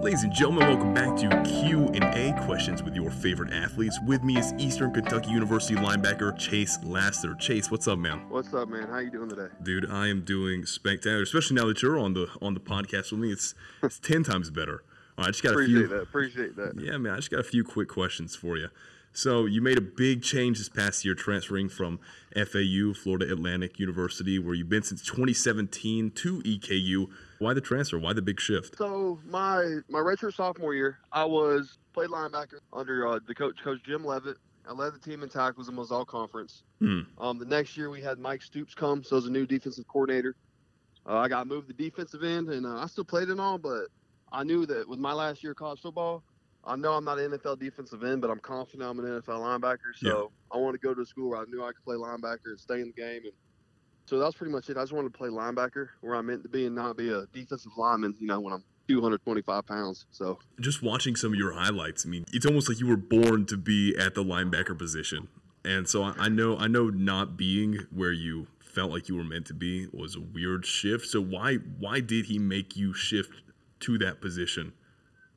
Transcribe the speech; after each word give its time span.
Ladies 0.00 0.22
and 0.22 0.32
gentlemen, 0.32 0.66
welcome 0.66 0.94
back 0.94 1.14
to 1.18 1.28
Q&A 1.44 2.32
questions 2.46 2.82
with 2.82 2.96
your 2.96 3.10
favorite 3.10 3.52
athletes. 3.52 3.98
With 4.06 4.24
me 4.24 4.38
is 4.38 4.54
Eastern 4.56 4.94
Kentucky 4.94 5.30
University 5.30 5.74
linebacker 5.74 6.36
Chase 6.38 6.78
Lasater. 6.82 7.34
Chase, 7.34 7.70
what's 7.70 7.86
up, 7.86 7.98
man? 7.98 8.26
What's 8.30 8.54
up, 8.54 8.70
man? 8.70 8.88
How 8.88 8.98
you 9.00 9.10
doing 9.10 9.28
today? 9.28 9.48
Dude, 9.62 9.90
I 9.90 10.08
am 10.08 10.22
doing 10.22 10.64
spectacular, 10.64 11.20
especially 11.20 11.56
now 11.56 11.66
that 11.66 11.82
you're 11.82 11.98
on 11.98 12.14
the 12.14 12.28
on 12.40 12.54
the 12.54 12.60
podcast 12.60 13.12
with 13.12 13.20
me. 13.20 13.30
It's 13.30 13.54
it's 13.82 13.98
10 14.02 14.24
times 14.24 14.48
better. 14.48 14.82
All 15.18 15.24
right, 15.24 15.28
I 15.28 15.30
just 15.32 15.42
got 15.42 15.52
Appreciate 15.52 15.76
a 15.76 15.78
few 15.80 15.88
that. 15.88 16.02
Appreciate 16.02 16.56
that. 16.56 16.80
Yeah, 16.80 16.96
man, 16.96 17.12
I 17.12 17.16
just 17.16 17.30
got 17.30 17.40
a 17.40 17.44
few 17.44 17.62
quick 17.62 17.88
questions 17.88 18.34
for 18.34 18.56
you. 18.56 18.68
So, 19.12 19.44
you 19.44 19.60
made 19.60 19.76
a 19.76 19.82
big 19.82 20.22
change 20.22 20.58
this 20.58 20.68
past 20.70 21.04
year 21.04 21.14
transferring 21.14 21.68
from 21.68 21.98
FAU, 22.34 22.94
Florida 22.94 23.30
Atlantic 23.30 23.78
University, 23.78 24.38
where 24.38 24.54
you've 24.54 24.68
been 24.68 24.84
since 24.84 25.02
2017 25.02 26.12
to 26.12 26.40
EKU. 26.42 27.08
Why 27.40 27.54
the 27.54 27.60
transfer? 27.60 27.98
Why 27.98 28.12
the 28.12 28.22
big 28.22 28.38
shift? 28.38 28.76
So 28.76 29.18
my 29.26 29.78
my 29.88 29.98
redshirt 29.98 30.34
sophomore 30.34 30.74
year, 30.74 30.98
I 31.10 31.24
was 31.24 31.78
played 31.94 32.10
linebacker 32.10 32.60
under 32.72 33.08
uh, 33.08 33.18
the 33.26 33.34
coach 33.34 33.56
Coach 33.64 33.82
Jim 33.82 34.04
Leavitt. 34.04 34.36
I 34.68 34.72
led 34.72 34.94
the 34.94 34.98
team 34.98 35.22
in 35.22 35.30
tackles 35.30 35.68
and 35.68 35.76
was 35.76 35.90
all 35.90 36.04
conference. 36.04 36.62
Hmm. 36.80 37.00
Um, 37.18 37.38
the 37.38 37.46
next 37.46 37.78
year 37.78 37.88
we 37.88 38.02
had 38.02 38.18
Mike 38.18 38.42
Stoops 38.42 38.74
come, 38.74 39.02
so 39.02 39.16
as 39.16 39.24
a 39.24 39.30
new 39.30 39.46
defensive 39.46 39.88
coordinator. 39.88 40.36
Uh, 41.08 41.16
I 41.16 41.28
got 41.28 41.46
moved 41.46 41.68
to 41.68 41.74
defensive 41.74 42.22
end, 42.22 42.50
and 42.50 42.66
uh, 42.66 42.76
I 42.76 42.86
still 42.86 43.04
played 43.04 43.28
and 43.28 43.40
all, 43.40 43.56
but 43.56 43.86
I 44.30 44.44
knew 44.44 44.66
that 44.66 44.86
with 44.86 44.98
my 44.98 45.14
last 45.14 45.42
year 45.42 45.52
of 45.52 45.56
college 45.56 45.80
football, 45.80 46.22
I 46.62 46.76
know 46.76 46.92
I'm 46.92 47.04
not 47.04 47.18
an 47.18 47.30
NFL 47.30 47.58
defensive 47.58 48.04
end, 48.04 48.20
but 48.20 48.30
I'm 48.30 48.38
confident 48.38 48.88
I'm 48.88 48.98
an 48.98 49.06
NFL 49.06 49.40
linebacker. 49.40 49.94
So 49.96 50.30
I 50.52 50.58
wanted 50.58 50.82
to 50.82 50.86
go 50.86 50.92
to 50.92 51.00
a 51.00 51.06
school 51.06 51.30
where 51.30 51.40
I 51.40 51.44
knew 51.48 51.64
I 51.64 51.68
could 51.68 51.84
play 51.84 51.96
linebacker 51.96 52.46
and 52.46 52.60
stay 52.60 52.82
in 52.82 52.92
the 52.94 53.00
game. 53.00 53.22
And 53.24 53.32
so 54.06 54.18
that 54.18 54.24
was 54.24 54.34
pretty 54.34 54.52
much 54.52 54.68
it. 54.70 54.76
I 54.76 54.82
just 54.82 54.92
wanted 54.92 55.12
to 55.12 55.18
play 55.18 55.28
linebacker 55.28 55.88
where 56.00 56.14
I'm 56.16 56.26
meant 56.26 56.42
to 56.42 56.48
be 56.48 56.66
and 56.66 56.74
not 56.74 56.96
be 56.96 57.10
a 57.10 57.26
defensive 57.32 57.72
lineman, 57.76 58.14
you 58.18 58.26
know, 58.26 58.40
when 58.40 58.52
I'm 58.52 58.64
225 58.88 59.66
pounds. 59.66 60.06
So 60.10 60.38
Just 60.60 60.82
watching 60.82 61.14
some 61.14 61.32
of 61.32 61.38
your 61.38 61.52
highlights, 61.52 62.04
I 62.04 62.08
mean, 62.08 62.24
it's 62.32 62.46
almost 62.46 62.68
like 62.68 62.80
you 62.80 62.88
were 62.88 62.96
born 62.96 63.46
to 63.46 63.56
be 63.56 63.94
at 63.96 64.14
the 64.14 64.24
linebacker 64.24 64.76
position. 64.76 65.28
And 65.64 65.88
so 65.88 66.02
I, 66.02 66.14
I 66.18 66.28
know 66.28 66.56
I 66.56 66.66
know 66.66 66.88
not 66.88 67.36
being 67.36 67.86
where 67.90 68.12
you 68.12 68.46
felt 68.58 68.90
like 68.90 69.08
you 69.08 69.16
were 69.16 69.24
meant 69.24 69.46
to 69.46 69.54
be 69.54 69.88
was 69.92 70.16
a 70.16 70.20
weird 70.20 70.64
shift. 70.64 71.06
So 71.06 71.20
why 71.20 71.56
why 71.56 72.00
did 72.00 72.26
he 72.26 72.38
make 72.38 72.76
you 72.76 72.94
shift 72.94 73.42
to 73.80 73.98
that 73.98 74.20
position? 74.20 74.72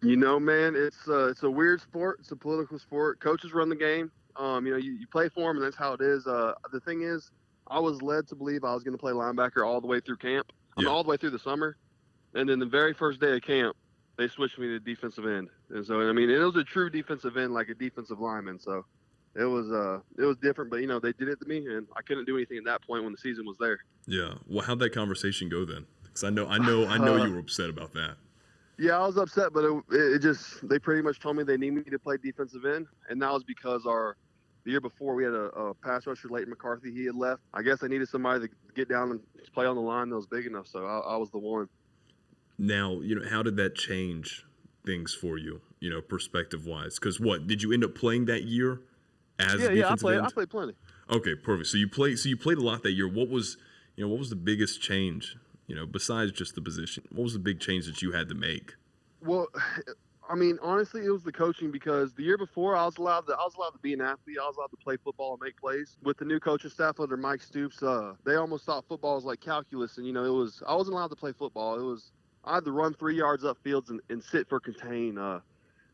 You 0.01 0.17
know, 0.17 0.39
man, 0.39 0.75
it's 0.75 1.07
uh, 1.07 1.27
it's 1.27 1.43
a 1.43 1.51
weird 1.51 1.81
sport. 1.81 2.17
It's 2.21 2.31
a 2.31 2.35
political 2.35 2.79
sport. 2.79 3.19
Coaches 3.19 3.53
run 3.53 3.69
the 3.69 3.75
game. 3.75 4.11
Um, 4.35 4.65
you 4.65 4.73
know, 4.73 4.77
you, 4.77 4.93
you 4.93 5.07
play 5.07 5.29
for 5.29 5.41
them, 5.41 5.57
and 5.57 5.65
that's 5.65 5.77
how 5.77 5.93
it 5.93 6.01
is. 6.01 6.25
Uh, 6.25 6.53
the 6.71 6.79
thing 6.79 7.03
is, 7.03 7.31
I 7.67 7.79
was 7.79 8.01
led 8.01 8.27
to 8.29 8.35
believe 8.35 8.63
I 8.63 8.73
was 8.73 8.83
going 8.83 8.93
to 8.93 8.97
play 8.97 9.11
linebacker 9.13 9.65
all 9.65 9.81
the 9.81 9.87
way 9.87 9.99
through 9.99 10.17
camp. 10.17 10.51
I 10.75 10.81
mean, 10.81 10.87
Yeah. 10.87 10.93
all 10.93 11.03
the 11.03 11.09
way 11.09 11.17
through 11.17 11.31
the 11.31 11.39
summer, 11.39 11.77
and 12.33 12.49
then 12.49 12.59
the 12.59 12.65
very 12.65 12.93
first 12.93 13.19
day 13.19 13.35
of 13.35 13.41
camp, 13.41 13.75
they 14.17 14.27
switched 14.27 14.59
me 14.59 14.67
to 14.67 14.79
defensive 14.79 15.25
end. 15.25 15.49
And 15.69 15.85
so, 15.85 16.01
I 16.07 16.11
mean, 16.13 16.29
it 16.29 16.37
was 16.37 16.55
a 16.55 16.63
true 16.63 16.89
defensive 16.89 17.37
end, 17.37 17.53
like 17.53 17.69
a 17.69 17.73
defensive 17.75 18.19
lineman. 18.19 18.59
So, 18.59 18.85
it 19.35 19.45
was 19.45 19.71
uh, 19.71 19.99
it 20.19 20.25
was 20.25 20.37
different. 20.37 20.69
But 20.69 20.81
you 20.81 20.87
know, 20.87 20.99
they 20.99 21.13
did 21.13 21.27
it 21.29 21.39
to 21.39 21.47
me, 21.47 21.65
and 21.65 21.87
I 21.97 22.01
couldn't 22.03 22.25
do 22.25 22.35
anything 22.37 22.57
at 22.59 22.65
that 22.65 22.83
point 22.85 23.03
when 23.03 23.11
the 23.11 23.17
season 23.17 23.45
was 23.47 23.57
there. 23.59 23.79
Yeah. 24.05 24.35
Well, 24.47 24.63
how'd 24.63 24.77
that 24.79 24.93
conversation 24.93 25.49
go 25.49 25.65
then? 25.65 25.85
Because 26.03 26.23
I 26.23 26.29
know 26.29 26.45
I 26.47 26.59
know 26.59 26.85
I 26.85 26.97
know 26.99 27.15
Uh, 27.19 27.25
you 27.25 27.33
were 27.33 27.39
upset 27.39 27.69
about 27.69 27.93
that. 27.93 28.17
Yeah, 28.77 28.99
I 28.99 29.05
was 29.07 29.17
upset, 29.17 29.53
but 29.53 29.63
it, 29.63 29.83
it 29.91 30.19
just 30.19 30.67
they 30.69 30.77
pretty 30.77 31.01
much 31.01 31.19
told 31.19 31.35
me 31.37 31.43
they 31.43 31.57
need 31.57 31.71
me 31.73 31.81
to 31.83 31.97
play 31.97 32.17
defensive 32.17 32.65
end, 32.65 32.85
and 33.09 33.19
that 33.23 33.31
was 33.31 33.43
because 33.43 33.87
our 33.87 34.17
the 34.63 34.71
year 34.71 34.81
before 34.81 35.15
we 35.15 35.23
had 35.23 35.33
a, 35.33 35.45
a 35.49 35.73
pass 35.73 36.07
rusher, 36.07 36.27
Leighton 36.29 36.49
McCarthy. 36.49 36.91
He 36.91 37.05
had 37.05 37.15
left. 37.15 37.41
I 37.53 37.61
guess 37.61 37.79
they 37.79 37.87
needed 37.87 38.09
somebody 38.09 38.47
to 38.47 38.53
get 38.75 38.89
down 38.89 39.11
and 39.11 39.19
play 39.53 39.65
on 39.65 39.75
the 39.75 39.81
line 39.81 40.09
that 40.09 40.15
was 40.15 40.27
big 40.27 40.45
enough, 40.45 40.67
so 40.67 40.85
I, 40.85 41.13
I 41.13 41.17
was 41.17 41.29
the 41.31 41.37
one. 41.37 41.67
Now, 42.57 43.01
you 43.01 43.15
know, 43.15 43.27
how 43.27 43.43
did 43.43 43.57
that 43.57 43.75
change 43.75 44.45
things 44.85 45.13
for 45.13 45.37
you, 45.37 45.61
you 45.79 45.89
know, 45.89 46.01
perspective 46.01 46.65
wise? 46.65 46.99
Because 46.99 47.19
what 47.19 47.47
did 47.47 47.61
you 47.61 47.73
end 47.73 47.83
up 47.83 47.95
playing 47.95 48.25
that 48.25 48.43
year 48.43 48.81
as 49.39 49.61
yeah, 49.61 49.71
yeah, 49.71 49.91
I 49.91 49.95
played. 49.95 50.17
end? 50.17 50.27
I 50.27 50.31
played 50.31 50.49
plenty. 50.49 50.73
Okay, 51.09 51.35
perfect. 51.35 51.67
So 51.69 51.77
you 51.77 51.87
played. 51.87 52.19
So 52.19 52.29
you 52.29 52.37
played 52.37 52.57
a 52.57 52.61
lot 52.61 52.83
that 52.83 52.91
year. 52.91 53.07
What 53.07 53.29
was, 53.29 53.57
you 53.95 54.05
know, 54.05 54.09
what 54.09 54.19
was 54.19 54.29
the 54.29 54.35
biggest 54.35 54.81
change? 54.81 55.35
You 55.67 55.75
know, 55.75 55.85
besides 55.85 56.31
just 56.31 56.55
the 56.55 56.61
position, 56.61 57.03
what 57.11 57.23
was 57.23 57.33
the 57.33 57.39
big 57.39 57.59
change 57.59 57.85
that 57.87 58.01
you 58.01 58.11
had 58.11 58.29
to 58.29 58.35
make? 58.35 58.73
Well, 59.21 59.47
I 60.29 60.35
mean, 60.35 60.57
honestly, 60.61 61.05
it 61.05 61.09
was 61.09 61.23
the 61.23 61.31
coaching 61.31 61.71
because 61.71 62.13
the 62.13 62.23
year 62.23 62.37
before 62.37 62.75
I 62.75 62.85
was 62.85 62.97
allowed 62.97 63.27
to 63.27 63.33
I 63.33 63.43
was 63.43 63.55
allowed 63.55 63.71
to 63.71 63.79
be 63.79 63.93
an 63.93 64.01
athlete. 64.01 64.37
I 64.41 64.47
was 64.47 64.55
allowed 64.57 64.71
to 64.71 64.77
play 64.77 64.97
football 65.03 65.33
and 65.33 65.41
make 65.43 65.57
plays. 65.57 65.97
With 66.03 66.17
the 66.17 66.25
new 66.25 66.39
coaching 66.39 66.69
staff 66.69 66.99
under 66.99 67.17
Mike 67.17 67.41
Stoops, 67.41 67.83
uh, 67.83 68.13
they 68.25 68.35
almost 68.35 68.65
thought 68.65 68.85
football 68.87 69.15
was 69.15 69.25
like 69.25 69.41
calculus, 69.41 69.97
and 69.97 70.07
you 70.07 70.13
know, 70.13 70.23
it 70.23 70.29
was 70.29 70.63
I 70.67 70.75
wasn't 70.75 70.95
allowed 70.95 71.09
to 71.09 71.15
play 71.15 71.33
football. 71.33 71.79
It 71.79 71.83
was 71.83 72.11
I 72.45 72.55
had 72.55 72.65
to 72.65 72.71
run 72.71 72.93
three 72.93 73.17
yards 73.17 73.43
up 73.43 73.57
fields 73.63 73.89
and, 73.89 74.01
and 74.09 74.23
sit 74.23 74.47
for 74.47 74.59
contain. 74.59 75.17
Uh, 75.17 75.41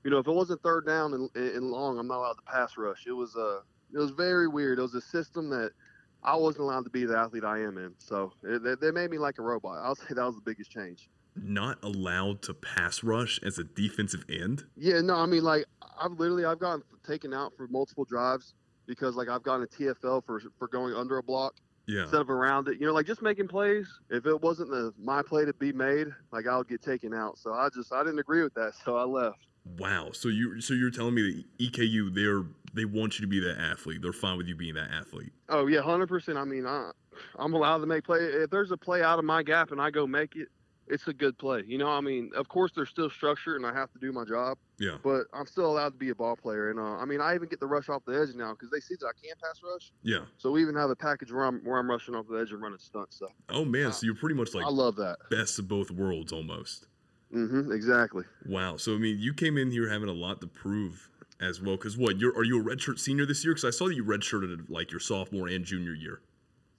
you 0.04 0.12
know, 0.12 0.20
if 0.20 0.28
it 0.28 0.32
wasn't 0.32 0.62
third 0.64 0.86
down 0.86 1.14
and, 1.14 1.30
and 1.36 1.72
long, 1.72 2.00
I'm 2.00 2.08
not 2.08 2.20
allowed 2.20 2.34
to 2.34 2.44
pass 2.44 2.78
rush. 2.78 3.06
It 3.08 3.12
was 3.12 3.36
uh, 3.36 3.62
it 3.94 3.98
was 3.98 4.12
very 4.12 4.48
weird. 4.48 4.80
It 4.80 4.84
was 4.84 4.96
a 4.96 5.02
system 5.02 5.50
that 5.50 5.72
I 6.24 6.36
wasn't 6.36 6.64
allowed 6.64 6.84
to 6.84 6.90
be 6.90 7.06
the 7.06 7.18
athlete 7.18 7.44
I 7.44 7.60
am 7.62 7.78
in. 7.78 7.94
So 7.98 8.34
it, 8.44 8.64
they, 8.64 8.76
they 8.76 8.92
made 8.92 9.10
me 9.10 9.18
like 9.18 9.40
a 9.40 9.42
robot. 9.42 9.80
I'll 9.84 9.96
say 9.96 10.14
that 10.14 10.24
was 10.24 10.36
the 10.36 10.42
biggest 10.42 10.72
change. 10.72 11.10
Not 11.42 11.84
allowed 11.84 12.42
to 12.44 12.54
pass 12.54 13.04
rush 13.04 13.40
as 13.44 13.58
a 13.58 13.64
defensive 13.64 14.26
end. 14.30 14.66
Yeah, 14.76 15.02
no, 15.02 15.16
I 15.16 15.26
mean 15.26 15.44
like 15.44 15.66
I've 16.02 16.12
literally 16.14 16.46
I've 16.46 16.60
gotten 16.60 16.84
taken 17.06 17.34
out 17.34 17.54
for 17.58 17.68
multiple 17.68 18.06
drives 18.06 18.54
because 18.86 19.16
like 19.16 19.30
I've 19.30 19.44
gotten 19.44 19.64
a 19.64 19.68
TFL 19.68 20.26
for 20.26 20.42
for 20.58 20.68
going 20.68 20.94
under 20.94 21.18
a 21.18 21.24
block 21.24 21.56
Yeah. 21.88 22.04
instead 22.04 22.22
of 22.22 22.30
around 22.30 22.68
it. 22.68 22.80
You 22.80 22.88
know, 22.88 22.94
like 22.94 23.06
just 23.06 23.22
making 23.22 23.48
plays. 23.48 23.88
If 24.10 24.26
it 24.26 24.42
wasn't 24.42 24.70
the 24.70 24.94
my 24.98 25.22
play 25.22 25.46
to 25.46 25.54
be 25.54 25.72
made, 25.74 26.08
like 26.32 26.48
I 26.48 26.58
would 26.58 26.68
get 26.68 26.82
taken 26.82 27.14
out. 27.14 27.38
So 27.38 27.54
I 27.54 27.70
just 27.74 27.92
I 27.94 28.04
didn't 28.04 28.20
agree 28.20 28.44
with 28.44 28.54
that, 28.56 28.74
so 28.86 28.96
I 28.98 29.04
left. 29.04 29.40
Wow. 29.78 30.10
So 30.14 30.30
you 30.30 30.62
so 30.62 30.74
you're 30.74 30.90
telling 30.92 31.14
me 31.16 31.44
that 31.60 31.72
EKU 31.72 32.14
they're 32.14 32.44
they 32.74 32.86
want 32.86 33.18
you 33.18 33.24
to 33.24 33.28
be 33.28 33.40
that 33.40 33.60
athlete. 33.60 34.02
They're 34.02 34.14
fine 34.14 34.38
with 34.38 34.48
you 34.48 34.56
being 34.56 34.76
that 34.76 34.92
athlete. 34.92 35.32
Oh 35.50 35.68
yeah, 35.68 35.82
hundred 35.82 36.08
percent. 36.08 36.38
I 36.38 36.44
mean, 36.46 36.66
I, 36.66 36.92
I'm 37.38 37.54
allowed 37.54 37.80
to 37.80 37.86
make 37.88 38.04
play. 38.04 38.20
If 38.20 38.50
there's 38.52 38.72
a 38.72 38.78
play 38.78 39.02
out 39.04 39.20
of 39.20 39.26
my 39.26 39.42
gap 39.44 39.72
and 39.72 39.82
I 39.82 39.90
go 39.90 40.06
make 40.08 40.36
it, 40.36 40.48
it's 40.90 41.08
a 41.08 41.14
good 41.14 41.38
play. 41.38 41.64
You 41.68 41.78
know, 41.78 41.88
I 41.90 42.02
mean, 42.02 42.32
of 42.36 42.50
course 42.50 42.72
there's 42.76 42.90
still 42.90 43.10
structure 43.10 43.56
and 43.56 43.66
I 43.66 43.74
have 43.74 43.92
to 43.94 44.00
do 44.00 44.12
my 44.12 44.26
job, 44.26 44.58
Yeah. 44.80 44.98
but 45.04 45.26
I'm 45.34 45.46
still 45.46 45.68
allowed 45.68 45.90
to 45.90 45.98
be 45.98 46.10
a 46.10 46.16
ball 46.16 46.36
player. 46.36 46.72
And 46.72 46.80
uh, 46.80 46.98
I 46.98 47.06
mean, 47.06 47.22
I 47.22 47.36
even 47.36 47.48
get 47.48 47.60
the 47.60 47.68
rush 47.68 47.90
off 47.90 48.04
the 48.06 48.20
edge 48.20 48.36
now 48.36 48.52
because 48.54 48.70
they 48.72 48.80
see 48.80 48.96
that 49.00 49.06
I 49.06 49.12
can 49.22 49.36
pass 49.42 49.62
rush. 49.64 49.92
Yeah. 50.04 50.26
So 50.38 50.52
we 50.52 50.62
even 50.62 50.76
have 50.76 50.90
a 50.90 50.96
package 50.96 51.32
where 51.32 51.46
I'm 51.46 51.60
where 51.64 51.78
I'm 51.78 51.90
rushing 51.90 52.16
off 52.16 52.26
the 52.30 52.38
edge 52.38 52.52
and 52.52 52.62
running 52.62 52.80
stunts. 52.80 53.20
So 53.20 53.28
Oh 53.50 53.66
man. 53.66 53.94
So 53.94 54.06
you're 54.06 54.16
pretty 54.16 54.36
much 54.36 54.54
like 54.54 54.66
I 54.66 54.70
love 54.70 54.96
that. 54.98 55.18
best 55.30 55.60
of 55.60 55.68
both 55.68 55.92
worlds 55.92 56.34
almost. 56.34 56.88
Mm 57.34 57.50
hmm 57.66 57.72
exactly. 57.72 58.24
Wow. 58.48 58.78
So 58.78 58.96
I 58.96 58.98
mean, 58.98 59.20
you 59.20 59.34
came 59.34 59.58
in 59.58 59.70
here 59.72 59.88
having 59.90 60.10
a 60.10 60.14
lot 60.14 60.42
to 60.42 60.48
prove 60.48 61.10
as 61.40 61.62
well. 61.62 61.78
Because 61.78 61.98
what? 61.98 62.18
You're 62.18 62.36
are 62.36 62.44
you 62.44 62.60
a 62.60 62.64
redshirt 62.64 63.00
senior 63.00 63.26
this 63.28 63.46
year? 63.46 63.54
Because 63.54 63.66
I 63.66 63.78
saw 63.78 63.88
that 63.88 63.96
you 63.96 64.04
redshirted 64.04 64.70
like 64.70 64.90
your 64.92 65.00
sophomore 65.00 65.48
and 65.48 65.64
junior 65.64 65.94
year. 65.94 66.22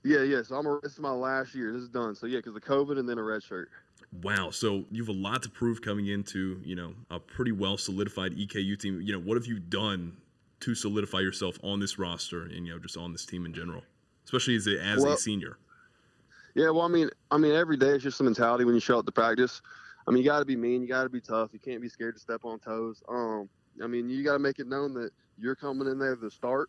Yeah, 0.03 0.23
yeah. 0.23 0.43
So 0.43 0.57
I'm 0.57 0.67
a, 0.67 0.81
this 0.83 0.93
is 0.95 0.99
my 0.99 1.11
last 1.11 1.55
year. 1.55 1.73
This 1.73 1.83
is 1.83 1.89
done. 1.89 2.15
So 2.15 2.27
yeah, 2.27 2.39
because 2.39 2.55
the 2.55 2.61
COVID 2.61 2.99
and 2.99 3.09
then 3.09 3.19
a 3.19 3.23
red 3.23 3.43
shirt. 3.43 3.69
Wow. 4.13 4.51
So 4.51 4.85
you 4.91 5.03
have 5.03 5.09
a 5.09 5.19
lot 5.19 5.43
to 5.45 5.51
prove 5.51 5.83
coming 5.83 6.09
into 6.09 6.61
you 6.65 6.75
know 6.75 6.95
a 7.11 7.21
pretty 7.21 7.53
well 7.53 7.77
solidified 7.77 8.37
EKU 8.37 8.79
team. 8.79 9.01
You 9.01 9.13
know 9.13 9.21
what 9.21 9.37
have 9.37 9.47
you 9.47 9.59
done 9.59 10.17
to 10.61 10.75
solidify 10.75 11.21
yourself 11.21 11.59
on 11.63 11.81
this 11.81 11.99
roster 11.99 12.43
and 12.43 12.67
you 12.67 12.73
know 12.73 12.79
just 12.79 12.97
on 12.97 13.13
this 13.13 13.25
team 13.25 13.47
in 13.47 13.55
general, 13.55 13.83
especially 14.25 14.57
as 14.57 14.67
a, 14.67 14.81
as 14.83 15.05
a 15.05 15.17
senior. 15.17 15.59
Yeah, 16.55 16.71
well, 16.71 16.83
I 16.83 16.89
mean, 16.89 17.11
I 17.31 17.39
mean, 17.39 17.53
every 17.53 17.77
day 17.77 17.91
it's 17.91 18.03
just 18.03 18.21
a 18.21 18.25
mentality 18.25 18.65
when 18.65 18.75
you 18.75 18.81
show 18.81 18.99
up 18.99 19.07
to 19.07 19.13
practice. 19.13 19.63
I 20.07 20.11
mean, 20.11 20.23
you 20.23 20.29
got 20.29 20.41
to 20.41 20.45
be 20.45 20.57
mean, 20.57 20.83
you 20.83 20.89
got 20.89 21.05
to 21.05 21.09
be 21.09 21.21
tough. 21.21 21.51
You 21.53 21.61
can't 21.61 21.81
be 21.81 21.89
scared 21.89 22.17
to 22.17 22.21
step 22.21 22.45
on 22.45 22.59
toes. 22.59 23.03
Um, 23.09 23.49
I 23.83 23.87
mean, 23.87 24.09
you 24.09 24.25
got 24.25 24.33
to 24.33 24.39
make 24.41 24.59
it 24.59 24.67
known 24.67 24.93
that 24.95 25.11
you're 25.39 25.55
coming 25.55 25.87
in 25.87 25.99
there 25.99 26.17
to 26.17 26.31
start, 26.31 26.69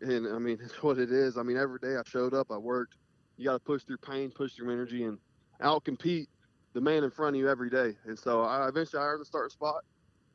and 0.00 0.26
I 0.26 0.38
mean, 0.38 0.58
it's 0.62 0.82
what 0.82 0.98
it 0.98 1.12
is. 1.12 1.38
I 1.38 1.44
mean, 1.44 1.56
every 1.56 1.78
day 1.78 1.96
I 1.96 2.02
showed 2.04 2.34
up, 2.34 2.50
I 2.50 2.56
worked. 2.56 2.96
You 3.36 3.44
got 3.46 3.52
to 3.52 3.60
push 3.60 3.84
through 3.84 3.98
pain, 3.98 4.30
push 4.30 4.54
through 4.54 4.72
energy, 4.72 5.04
and 5.04 5.18
out 5.60 5.84
compete 5.84 6.28
the 6.72 6.80
man 6.80 7.04
in 7.04 7.10
front 7.10 7.36
of 7.36 7.40
you 7.40 7.48
every 7.48 7.70
day. 7.70 7.94
And 8.06 8.18
so 8.18 8.42
I 8.42 8.68
eventually 8.68 9.02
I 9.02 9.06
earned 9.06 9.20
the 9.20 9.26
starting 9.26 9.50
spot, 9.50 9.84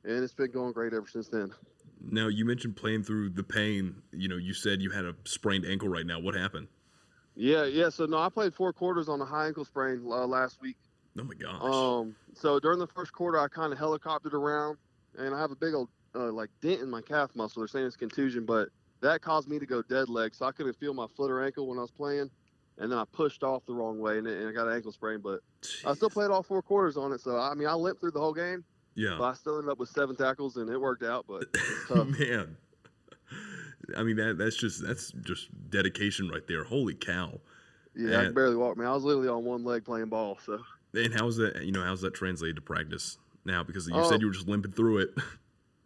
and 0.03 0.23
it's 0.23 0.33
been 0.33 0.51
going 0.51 0.73
great 0.73 0.94
ever 0.94 1.07
since 1.07 1.27
then. 1.27 1.51
Now 2.00 2.27
you 2.27 2.45
mentioned 2.45 2.75
playing 2.75 3.03
through 3.03 3.31
the 3.31 3.44
pain. 3.44 3.95
You 4.11 4.27
know, 4.27 4.38
you 4.38 4.53
said 4.53 4.81
you 4.81 4.91
had 4.91 5.06
a 5.06 5.15
sprained 5.25 5.65
ankle 5.65 5.89
right 5.89 6.06
now. 6.06 6.19
What 6.19 6.35
happened? 6.35 6.67
Yeah, 7.35 7.65
yeah. 7.65 7.89
So 7.89 8.06
no, 8.06 8.17
I 8.17 8.29
played 8.29 8.53
four 8.53 8.73
quarters 8.73 9.09
on 9.09 9.21
a 9.21 9.25
high 9.25 9.47
ankle 9.47 9.65
sprain 9.65 10.01
uh, 10.06 10.25
last 10.25 10.61
week. 10.61 10.77
Oh 11.19 11.23
my 11.23 11.33
gosh. 11.33 11.63
Um, 11.63 12.15
so 12.33 12.59
during 12.59 12.79
the 12.79 12.88
first 12.88 13.11
quarter, 13.11 13.39
I 13.39 13.47
kind 13.47 13.73
of 13.73 13.79
helicoptered 13.79 14.33
around, 14.33 14.77
and 15.17 15.33
I 15.33 15.39
have 15.39 15.51
a 15.51 15.56
big 15.56 15.73
old 15.73 15.89
uh, 16.15 16.31
like 16.31 16.50
dent 16.61 16.81
in 16.81 16.89
my 16.89 17.01
calf 17.01 17.31
muscle. 17.35 17.61
They're 17.61 17.67
saying 17.67 17.88
it's 17.88 17.95
contusion, 17.95 18.45
but 18.45 18.69
that 19.01 19.21
caused 19.21 19.47
me 19.47 19.59
to 19.59 19.65
go 19.65 19.81
dead 19.81 20.09
leg, 20.09 20.33
so 20.35 20.45
I 20.45 20.51
couldn't 20.51 20.77
feel 20.79 20.94
my 20.94 21.07
foot 21.15 21.31
or 21.31 21.44
ankle 21.44 21.67
when 21.67 21.77
I 21.77 21.81
was 21.81 21.91
playing. 21.91 22.29
And 22.79 22.91
then 22.91 23.00
I 23.00 23.06
pushed 23.12 23.44
off 23.44 23.65
the 23.65 23.74
wrong 23.74 24.00
way, 24.00 24.19
and, 24.19 24.27
and 24.27 24.47
I 24.47 24.51
got 24.51 24.68
an 24.68 24.74
ankle 24.75 24.91
sprain. 24.91 25.19
But 25.24 25.39
I 25.85 25.94
still 25.95 26.09
played 26.12 26.29
all 26.29 26.44
four 26.44 26.62
quarters 26.62 26.95
on 26.97 27.12
it, 27.12 27.21
so 27.21 27.38
I 27.39 27.53
mean, 27.56 27.68
I 27.68 27.74
limped 27.74 28.01
through 28.01 28.12
the 28.12 28.19
whole 28.19 28.33
game, 28.33 28.63
Yeah. 28.95 29.15
but 29.18 29.25
I 29.25 29.33
still 29.33 29.56
ended 29.57 29.71
up 29.71 29.79
with 29.79 29.89
seven 29.89 30.15
tackles, 30.15 30.57
and 30.57 30.69
it 30.69 30.77
worked 30.79 31.03
out. 31.03 31.25
But 31.27 31.45
tough. 31.88 32.07
Man. 32.07 32.56
I 33.95 34.03
mean 34.03 34.18
that 34.18 34.38
that's 34.38 34.56
just 34.56 34.85
that's 34.85 35.12
just 35.24 35.47
dedication 35.69 36.29
right 36.29 36.45
there. 36.47 36.63
Holy 36.63 36.94
cow. 36.94 37.39
yeah, 37.95 38.09
I 38.09 38.13
And- 38.19 38.27
could 38.27 38.35
barely 38.35 38.56
walk. 38.56 38.77
Man, 38.77 38.88
I 38.88 38.94
was 38.94 39.03
literally 39.03 39.30
on 39.30 39.44
one 39.45 39.63
leg 39.63 39.85
playing 39.85 40.07
ball. 40.09 40.38
So 40.45 40.59
And 40.94 41.13
how's 41.13 41.38
that 41.38 41.63
you 41.63 41.71
know, 41.71 41.83
how's 41.83 42.01
that 42.01 42.13
translated 42.13 42.57
to 42.57 42.62
practice 42.62 43.18
now 43.45 43.63
because 43.63 43.88
you 43.88 43.94
Oh. 43.95 44.09
said 44.09 44.19
you 44.21 44.27
were 44.27 44.33
just 44.33 44.47
limping 44.47 44.71
through 44.73 45.00
it. 45.00 45.09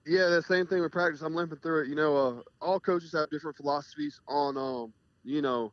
Yeah, 0.03 0.29
the 0.29 0.41
same 0.41 0.65
thing 0.65 0.81
with 0.81 0.91
practice. 0.91 1.21
I'm 1.21 1.35
limping 1.35 1.59
through 1.59 1.83
it. 1.83 1.87
You 1.87 1.93
know, 1.93 2.17
uh, 2.17 2.41
all 2.59 2.79
coaches 2.79 3.11
have 3.11 3.29
different 3.29 3.55
philosophies 3.55 4.19
on, 4.27 4.57
um, 4.57 4.91
you 5.23 5.43
know, 5.43 5.71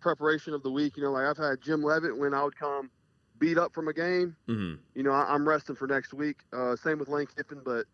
preparation 0.00 0.54
of 0.54 0.62
the 0.62 0.70
week. 0.70 0.96
You 0.96 1.04
know, 1.04 1.12
like 1.12 1.26
I've 1.26 1.36
had 1.36 1.60
Jim 1.60 1.82
Leavitt 1.82 2.16
when 2.16 2.34
I 2.34 2.42
would 2.42 2.56
come 2.56 2.90
beat 3.38 3.58
up 3.58 3.72
from 3.74 3.88
a 3.88 3.92
game. 3.92 4.36
hmm 4.46 4.74
You 4.94 5.02
know, 5.02 5.12
I, 5.12 5.32
I'm 5.32 5.48
resting 5.48 5.76
for 5.76 5.86
next 5.86 6.12
week. 6.12 6.38
Uh, 6.52 6.76
same 6.76 6.98
with 6.98 7.08
Lane 7.08 7.26
Kiffin, 7.36 7.60
but 7.64 7.86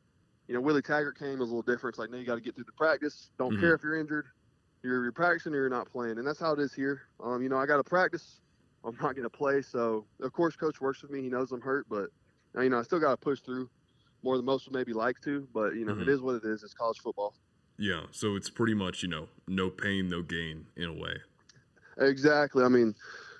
you 0.48 0.54
know, 0.54 0.60
Willie 0.60 0.82
Taggart 0.82 1.18
came 1.18 1.38
was 1.40 1.50
a 1.50 1.54
little 1.54 1.62
different. 1.62 1.94
It's 1.94 1.98
like, 1.98 2.10
no, 2.10 2.18
you 2.18 2.24
got 2.24 2.36
to 2.36 2.40
get 2.40 2.54
through 2.54 2.64
the 2.64 2.72
practice. 2.72 3.30
Don't 3.38 3.54
Mhm. 3.54 3.60
care 3.60 3.74
if 3.74 3.82
you're 3.82 3.98
injured. 3.98 4.26
You're, 4.82 5.02
you're 5.02 5.12
practicing 5.12 5.52
or 5.52 5.56
you're 5.56 5.68
not 5.68 5.90
playing, 5.90 6.18
and 6.18 6.26
that's 6.26 6.38
how 6.38 6.52
it 6.52 6.60
is 6.60 6.72
here. 6.72 7.02
Um, 7.20 7.42
you 7.42 7.48
know, 7.48 7.56
I 7.56 7.66
got 7.66 7.78
to 7.78 7.84
practice. 7.84 8.40
I'm 8.84 8.94
not 9.02 9.16
going 9.16 9.24
to 9.24 9.30
play. 9.30 9.60
So, 9.62 10.06
of 10.20 10.32
course, 10.32 10.54
coach 10.54 10.80
works 10.80 11.02
with 11.02 11.10
me. 11.10 11.22
He 11.22 11.28
knows 11.28 11.50
I'm 11.50 11.60
hurt, 11.60 11.86
but 11.88 12.10
uh, 12.56 12.60
you 12.60 12.70
know, 12.70 12.78
I 12.78 12.82
still 12.82 13.00
got 13.00 13.10
to 13.10 13.16
push 13.16 13.40
through 13.40 13.68
more 14.22 14.36
than 14.36 14.46
most 14.46 14.66
would 14.66 14.74
maybe 14.74 14.92
like 14.92 15.20
to. 15.22 15.48
But 15.52 15.74
you 15.74 15.84
know, 15.84 15.94
Mhm. 15.94 16.02
it 16.02 16.08
is 16.08 16.20
what 16.20 16.36
it 16.36 16.44
is. 16.44 16.62
It's 16.62 16.74
college 16.74 16.98
football. 17.00 17.34
Yeah, 17.78 18.06
so 18.12 18.36
it's 18.36 18.48
pretty 18.48 18.74
much 18.74 19.02
you 19.02 19.08
know 19.08 19.28
no 19.48 19.68
pain, 19.70 20.08
no 20.08 20.22
gain 20.22 20.66
in 20.76 20.84
a 20.84 20.92
way. 20.92 21.16
Exactly. 21.98 22.64
I 22.64 22.68
mean, 22.68 22.94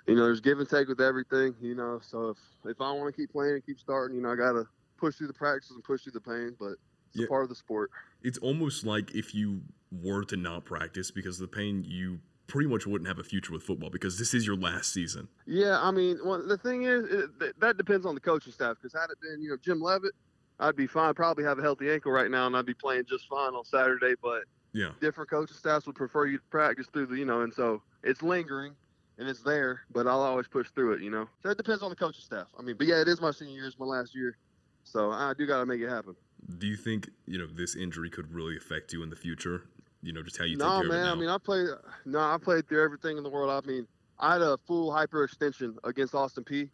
you 0.06 0.14
know, 0.14 0.24
there's 0.24 0.40
give 0.40 0.60
and 0.60 0.68
take 0.68 0.88
with 0.88 1.00
everything. 1.00 1.54
You 1.60 1.74
know, 1.74 2.00
so 2.02 2.30
if 2.30 2.38
if 2.64 2.80
I 2.80 2.92
want 2.92 3.14
to 3.14 3.20
keep 3.20 3.30
playing 3.32 3.54
and 3.54 3.66
keep 3.66 3.78
starting, 3.78 4.16
you 4.16 4.22
know, 4.22 4.30
I 4.32 4.36
got 4.36 4.52
to 4.52 4.66
push 4.98 5.16
through 5.16 5.26
the 5.28 5.34
practices 5.34 5.72
and 5.74 5.84
push 5.84 6.02
through 6.02 6.12
the 6.12 6.20
pain. 6.20 6.56
But 6.58 6.72
it's 7.08 7.20
Yeah. 7.20 7.24
a 7.24 7.28
part 7.28 7.42
of 7.44 7.48
the 7.48 7.54
sport. 7.54 7.90
It's 8.22 8.38
almost 8.38 8.84
like 8.86 9.14
if 9.14 9.34
you 9.34 9.62
were 9.92 10.24
to 10.24 10.36
not 10.36 10.64
practice 10.64 11.10
because 11.10 11.40
of 11.40 11.50
the 11.50 11.56
pain, 11.56 11.84
you 11.84 12.20
pretty 12.46 12.68
much 12.68 12.86
wouldn't 12.86 13.08
have 13.08 13.18
a 13.18 13.24
future 13.24 13.52
with 13.52 13.62
football 13.62 13.90
because 13.90 14.18
this 14.18 14.32
is 14.32 14.46
your 14.46 14.56
last 14.56 14.92
season. 14.92 15.28
Yeah, 15.46 15.80
I 15.80 15.90
mean, 15.90 16.18
well, 16.24 16.46
the 16.46 16.56
thing 16.56 16.84
is, 16.84 17.04
it, 17.04 17.30
th- 17.40 17.54
that 17.58 17.76
depends 17.76 18.06
on 18.06 18.14
the 18.14 18.20
coaching 18.20 18.52
staff. 18.52 18.76
Because 18.80 18.92
had 18.92 19.10
it 19.10 19.18
been, 19.20 19.42
you 19.42 19.50
know, 19.50 19.56
Jim 19.56 19.80
Leavitt, 19.80 20.12
I'd 20.60 20.76
be 20.76 20.86
fine. 20.86 21.12
Probably 21.14 21.44
have 21.44 21.58
a 21.58 21.62
healthy 21.62 21.90
ankle 21.90 22.12
right 22.12 22.30
now, 22.30 22.46
and 22.46 22.56
I'd 22.56 22.64
be 22.66 22.74
playing 22.74 23.04
just 23.08 23.26
fine 23.28 23.54
on 23.54 23.64
Saturday. 23.64 24.14
But 24.22 24.44
Yeah. 24.72 24.92
different 25.00 25.28
coaching 25.30 25.56
staffs 25.56 25.86
would 25.86 25.96
prefer 25.96 26.26
you 26.26 26.38
to 26.38 26.44
practice 26.50 26.86
through 26.92 27.06
the, 27.06 27.16
you 27.16 27.24
know, 27.24 27.42
and 27.42 27.52
so 27.52 27.82
it's 28.06 28.22
lingering 28.22 28.74
and 29.18 29.28
it's 29.28 29.42
there. 29.42 29.82
But 29.92 30.06
I'll 30.06 30.20
always 30.20 30.48
push 30.48 30.68
through 30.70 30.94
it, 30.94 31.02
you 31.02 31.10
know. 31.10 31.28
So 31.42 31.50
it 31.50 31.56
depends 31.56 31.82
on 31.82 31.90
the 31.90 31.96
coaching 31.96 32.22
staff. 32.22 32.46
I 32.58 32.62
mean, 32.62 32.76
but 32.76 32.86
yeah, 32.86 33.00
it 33.00 33.08
is 33.08 33.20
my 33.20 33.30
senior 33.30 33.54
year, 33.54 33.66
it's 33.66 33.78
my 33.78 33.86
last 33.86 34.14
year, 34.14 34.36
so 34.84 35.10
I 35.10 35.34
do 35.36 35.46
got 35.46 35.58
to 35.60 35.66
make 35.66 35.80
it 35.80 35.88
happen. 35.88 36.16
Do 36.58 36.66
you 36.66 36.76
think 36.76 37.10
you 37.26 37.38
know 37.38 37.46
this 37.46 37.74
injury 37.76 38.10
could 38.10 38.32
really 38.32 38.56
affect 38.56 38.92
you 38.92 39.02
in 39.02 39.10
the 39.10 39.16
future? 39.16 39.62
You 40.02 40.12
know, 40.12 40.22
just 40.22 40.36
how 40.38 40.44
you 40.44 40.56
No, 40.56 40.80
take 40.80 40.88
care 40.90 40.98
man. 40.98 41.00
of 41.00 41.08
it 41.08 41.12
I 41.12 41.20
mean, 41.20 41.28
I 41.30 41.38
played. 41.38 41.68
No, 42.04 42.20
I 42.20 42.38
played 42.40 42.68
through 42.68 42.84
everything 42.84 43.16
in 43.18 43.24
the 43.24 43.30
world. 43.30 43.50
I 43.50 43.66
mean, 43.66 43.86
I 44.20 44.34
had 44.34 44.42
a 44.42 44.56
full 44.66 44.90
hyperextension 44.92 45.76
against 45.84 46.14
Austin 46.14 46.44
Peay. 46.44 46.70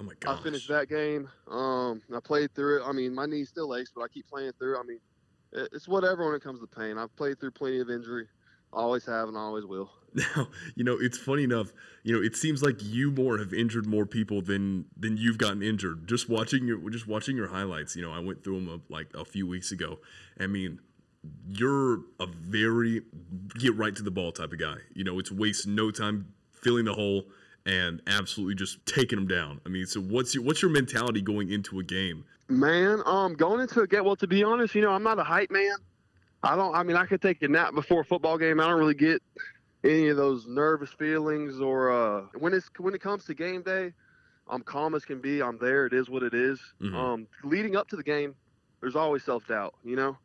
oh 0.00 0.02
my 0.02 0.14
gosh. 0.18 0.38
I 0.40 0.42
finished 0.42 0.68
that 0.68 0.88
game. 0.88 1.28
Um, 1.48 2.02
I 2.14 2.18
played 2.20 2.52
through 2.54 2.80
it. 2.82 2.86
I 2.86 2.92
mean, 2.92 3.14
my 3.14 3.26
knee 3.26 3.44
still 3.44 3.76
aches, 3.76 3.92
but 3.94 4.02
I 4.02 4.08
keep 4.08 4.26
playing 4.28 4.52
through. 4.58 4.78
I 4.78 4.82
mean, 4.82 4.98
it's 5.52 5.86
whatever 5.86 6.24
when 6.26 6.34
it 6.34 6.42
comes 6.42 6.60
to 6.60 6.66
pain. 6.66 6.98
I've 6.98 7.14
played 7.14 7.38
through 7.38 7.52
plenty 7.52 7.78
of 7.80 7.90
injury. 7.90 8.26
Always 8.72 9.04
have 9.06 9.28
and 9.28 9.36
always 9.36 9.64
will. 9.64 9.90
Now, 10.14 10.48
you 10.74 10.84
know, 10.84 10.98
it's 11.00 11.16
funny 11.16 11.42
enough. 11.42 11.72
You 12.02 12.14
know, 12.14 12.22
it 12.22 12.36
seems 12.36 12.62
like 12.62 12.82
you 12.82 13.10
more 13.10 13.38
have 13.38 13.54
injured 13.54 13.86
more 13.86 14.04
people 14.04 14.42
than 14.42 14.84
than 14.94 15.16
you've 15.16 15.38
gotten 15.38 15.62
injured. 15.62 16.06
Just 16.06 16.28
watching 16.28 16.66
your 16.66 16.90
just 16.90 17.08
watching 17.08 17.34
your 17.34 17.48
highlights. 17.48 17.96
You 17.96 18.02
know, 18.02 18.12
I 18.12 18.18
went 18.18 18.44
through 18.44 18.62
them 18.62 18.82
like 18.90 19.06
a 19.14 19.24
few 19.24 19.46
weeks 19.46 19.72
ago. 19.72 20.00
I 20.38 20.48
mean, 20.48 20.80
you're 21.48 22.00
a 22.20 22.26
very 22.26 23.00
get 23.58 23.74
right 23.74 23.96
to 23.96 24.02
the 24.02 24.10
ball 24.10 24.32
type 24.32 24.52
of 24.52 24.58
guy. 24.58 24.76
You 24.94 25.04
know, 25.04 25.18
it's 25.18 25.32
waste 25.32 25.66
no 25.66 25.90
time 25.90 26.26
filling 26.52 26.84
the 26.84 26.92
hole 26.94 27.24
and 27.66 28.02
absolutely 28.06 28.54
just 28.54 28.84
taking 28.86 29.18
them 29.18 29.28
down. 29.28 29.60
I 29.64 29.68
mean, 29.68 29.86
so 29.86 30.00
what's 30.00 30.34
your 30.34 30.44
what's 30.44 30.62
your 30.62 30.70
mentality 30.70 31.22
going 31.22 31.50
into 31.50 31.80
a 31.80 31.84
game? 31.84 32.24
Man, 32.48 33.02
um, 33.06 33.34
going 33.34 33.60
into 33.60 33.80
a 33.80 33.86
game. 33.86 34.04
Well, 34.04 34.16
to 34.16 34.26
be 34.26 34.42
honest, 34.42 34.74
you 34.74 34.82
know, 34.82 34.90
I'm 34.90 35.02
not 35.02 35.18
a 35.18 35.24
hype 35.24 35.50
man. 35.50 35.76
I 36.42 36.56
don't. 36.56 36.74
I 36.74 36.82
mean, 36.82 36.96
I 36.96 37.06
could 37.06 37.22
take 37.22 37.42
a 37.42 37.48
nap 37.48 37.74
before 37.74 38.00
a 38.00 38.04
football 38.04 38.36
game. 38.38 38.60
I 38.60 38.66
don't 38.68 38.78
really 38.78 38.94
get 38.94 39.22
any 39.84 40.08
of 40.08 40.16
those 40.16 40.46
nervous 40.46 40.90
feelings 40.90 41.60
or 41.60 41.90
uh, 41.90 42.22
when 42.38 42.52
it's 42.52 42.68
when 42.78 42.94
it 42.94 43.00
comes 43.00 43.24
to 43.26 43.34
game 43.34 43.62
day. 43.62 43.92
I'm 44.48 44.62
calm 44.62 44.94
as 44.94 45.04
can 45.04 45.20
be. 45.20 45.40
I'm 45.40 45.56
there. 45.58 45.86
It 45.86 45.92
is 45.92 46.10
what 46.10 46.22
it 46.24 46.34
is. 46.34 46.60
Mhm. 46.80 46.94
Um, 46.94 47.26
leading 47.44 47.76
up 47.76 47.88
to 47.88 47.96
the 47.96 48.02
game, 48.02 48.34
there's 48.80 48.96
always 48.96 49.22
self 49.22 49.46
doubt, 49.46 49.74
you 49.84 49.94
know. 49.96 50.18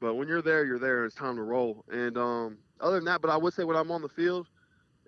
But 0.00 0.14
when 0.14 0.26
you're 0.28 0.42
there, 0.42 0.64
you're 0.64 0.78
there. 0.78 0.98
and 1.02 1.06
It's 1.06 1.14
time 1.14 1.36
to 1.36 1.42
roll. 1.42 1.84
And 1.90 2.16
um, 2.16 2.58
other 2.80 2.96
than 2.96 3.04
that, 3.06 3.20
but 3.20 3.30
I 3.30 3.36
would 3.36 3.52
say 3.52 3.64
when 3.64 3.76
I'm 3.76 3.90
on 3.90 4.00
the 4.00 4.08
field 4.08 4.46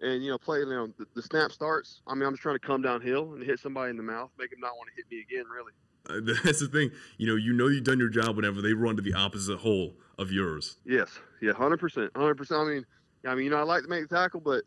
and 0.03 0.23
you 0.23 0.31
know 0.31 0.39
playing, 0.39 0.69
you 0.69 0.75
know, 0.75 0.87
the, 0.99 1.07
the 1.15 1.23
snap 1.23 1.53
starts. 1.53 2.03
I 2.07 2.15
mean, 2.15 2.25
I'm 2.25 2.33
just 2.33 2.43
trying 2.43 2.57
to 2.57 2.67
come 2.67 2.83
downhill 2.83 3.33
and 3.35 3.43
hit 3.43 3.61
somebody 3.61 3.91
in 3.91 3.97
the 3.97 4.03
mouth, 4.03 4.31
make 4.39 4.51
them 4.51 4.61
not 4.61 4.77
want 4.77 4.91
to 4.91 4.95
hit 4.97 5.11
me 5.11 5.21
again. 5.21 5.47
Really. 5.51 5.73
Uh, 6.11 6.35
that's 6.45 6.61
the 6.61 6.69
thing. 6.69 6.91
You 7.19 7.27
know, 7.27 7.37
you 7.37 7.53
know 7.53 7.69
you've 7.69 7.85
done 7.85 7.99
your 7.99 8.09
job 8.09 8.37
whenever 8.37 8.61
they 8.63 8.73
run 8.73 8.97
to 8.97 9.03
the 9.03 9.15
opposite 9.15 9.59
hole 9.59 9.95
of 10.19 10.33
yours. 10.33 10.77
Yes. 10.85 11.09
Yeah. 11.41 11.53
Hundred 11.53 11.79
percent. 11.79 12.11
Hundred 12.17 12.37
percent. 12.37 12.61
I 12.61 12.65
mean, 12.65 12.87
I 13.27 13.35
mean, 13.35 13.45
you 13.45 13.51
know, 13.51 13.59
I 13.59 13.63
like 13.63 13.83
to 13.83 13.89
make 13.89 14.09
the 14.09 14.15
tackle, 14.15 14.41
but 14.41 14.65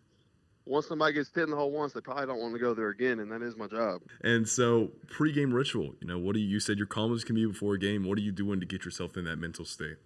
once 0.66 0.88
somebody 0.88 1.14
gets 1.14 1.30
hit 1.34 1.44
in 1.44 1.50
the 1.50 1.56
hole 1.56 1.72
once, 1.72 1.94
they 1.94 2.02
probably 2.02 2.26
don't 2.26 2.40
want 2.40 2.54
to 2.54 2.60
go 2.60 2.74
there 2.74 2.90
again, 2.90 3.20
and 3.20 3.32
that 3.32 3.42
is 3.42 3.58
my 3.58 3.68
job. 3.68 4.02
And 4.24 4.48
so, 4.48 4.92
pre-game 5.10 5.54
ritual. 5.54 5.94
You 6.00 6.08
know, 6.08 6.18
what 6.18 6.36
do 6.36 6.40
you, 6.40 6.48
you 6.48 6.60
said 6.60 6.78
your 6.78 6.88
calm 6.88 7.14
as 7.14 7.24
can 7.24 7.36
be 7.36 7.46
before 7.46 7.74
a 7.74 7.80
game? 7.80 8.06
What 8.06 8.18
are 8.18 8.22
you 8.22 8.32
doing 8.32 8.60
to 8.60 8.66
get 8.66 8.86
yourself 8.86 9.18
in 9.18 9.26
that 9.26 9.38
mental 9.38 9.66
state? 9.66 9.98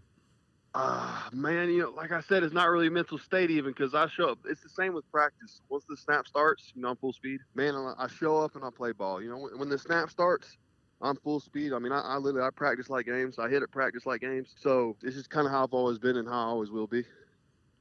Ah, 0.73 1.29
man, 1.31 1.69
you 1.69 1.81
know, 1.81 1.89
like 1.89 2.11
I 2.11 2.21
said, 2.21 2.43
it's 2.43 2.53
not 2.53 2.69
really 2.69 2.87
a 2.87 2.91
mental 2.91 3.17
state 3.17 3.49
even 3.49 3.71
because 3.71 3.95
I 3.95 4.07
show 4.07 4.29
up. 4.29 4.39
It's 4.45 4.61
the 4.61 4.69
same 4.69 4.93
with 4.93 5.09
practice. 5.11 5.61
Once 5.69 5.85
the 5.89 5.97
snap 5.97 6.27
starts, 6.27 6.71
you 6.75 6.81
know, 6.81 6.89
I'm 6.89 6.97
full 6.97 7.13
speed. 7.13 7.39
Man, 7.55 7.73
I 7.97 8.07
show 8.07 8.37
up 8.37 8.55
and 8.55 8.63
I 8.63 8.69
play 8.69 8.91
ball. 8.91 9.21
You 9.21 9.29
know, 9.29 9.49
when 9.55 9.69
the 9.69 9.77
snap 9.77 10.11
starts, 10.11 10.57
I'm 11.01 11.15
full 11.17 11.39
speed. 11.39 11.73
I 11.73 11.79
mean, 11.79 11.91
I, 11.91 11.99
I 11.99 12.17
literally 12.17 12.45
I 12.45 12.49
practice 12.49 12.89
like 12.89 13.05
games. 13.05 13.37
I 13.37 13.49
hit 13.49 13.61
it 13.61 13.71
practice 13.71 14.05
like 14.05 14.21
games. 14.21 14.55
So 14.57 14.95
it's 15.03 15.15
just 15.15 15.29
kind 15.29 15.45
of 15.45 15.51
how 15.51 15.63
I've 15.63 15.73
always 15.73 15.99
been 15.99 16.17
and 16.17 16.27
how 16.27 16.33
I 16.33 16.45
always 16.45 16.71
will 16.71 16.87
be. 16.87 17.03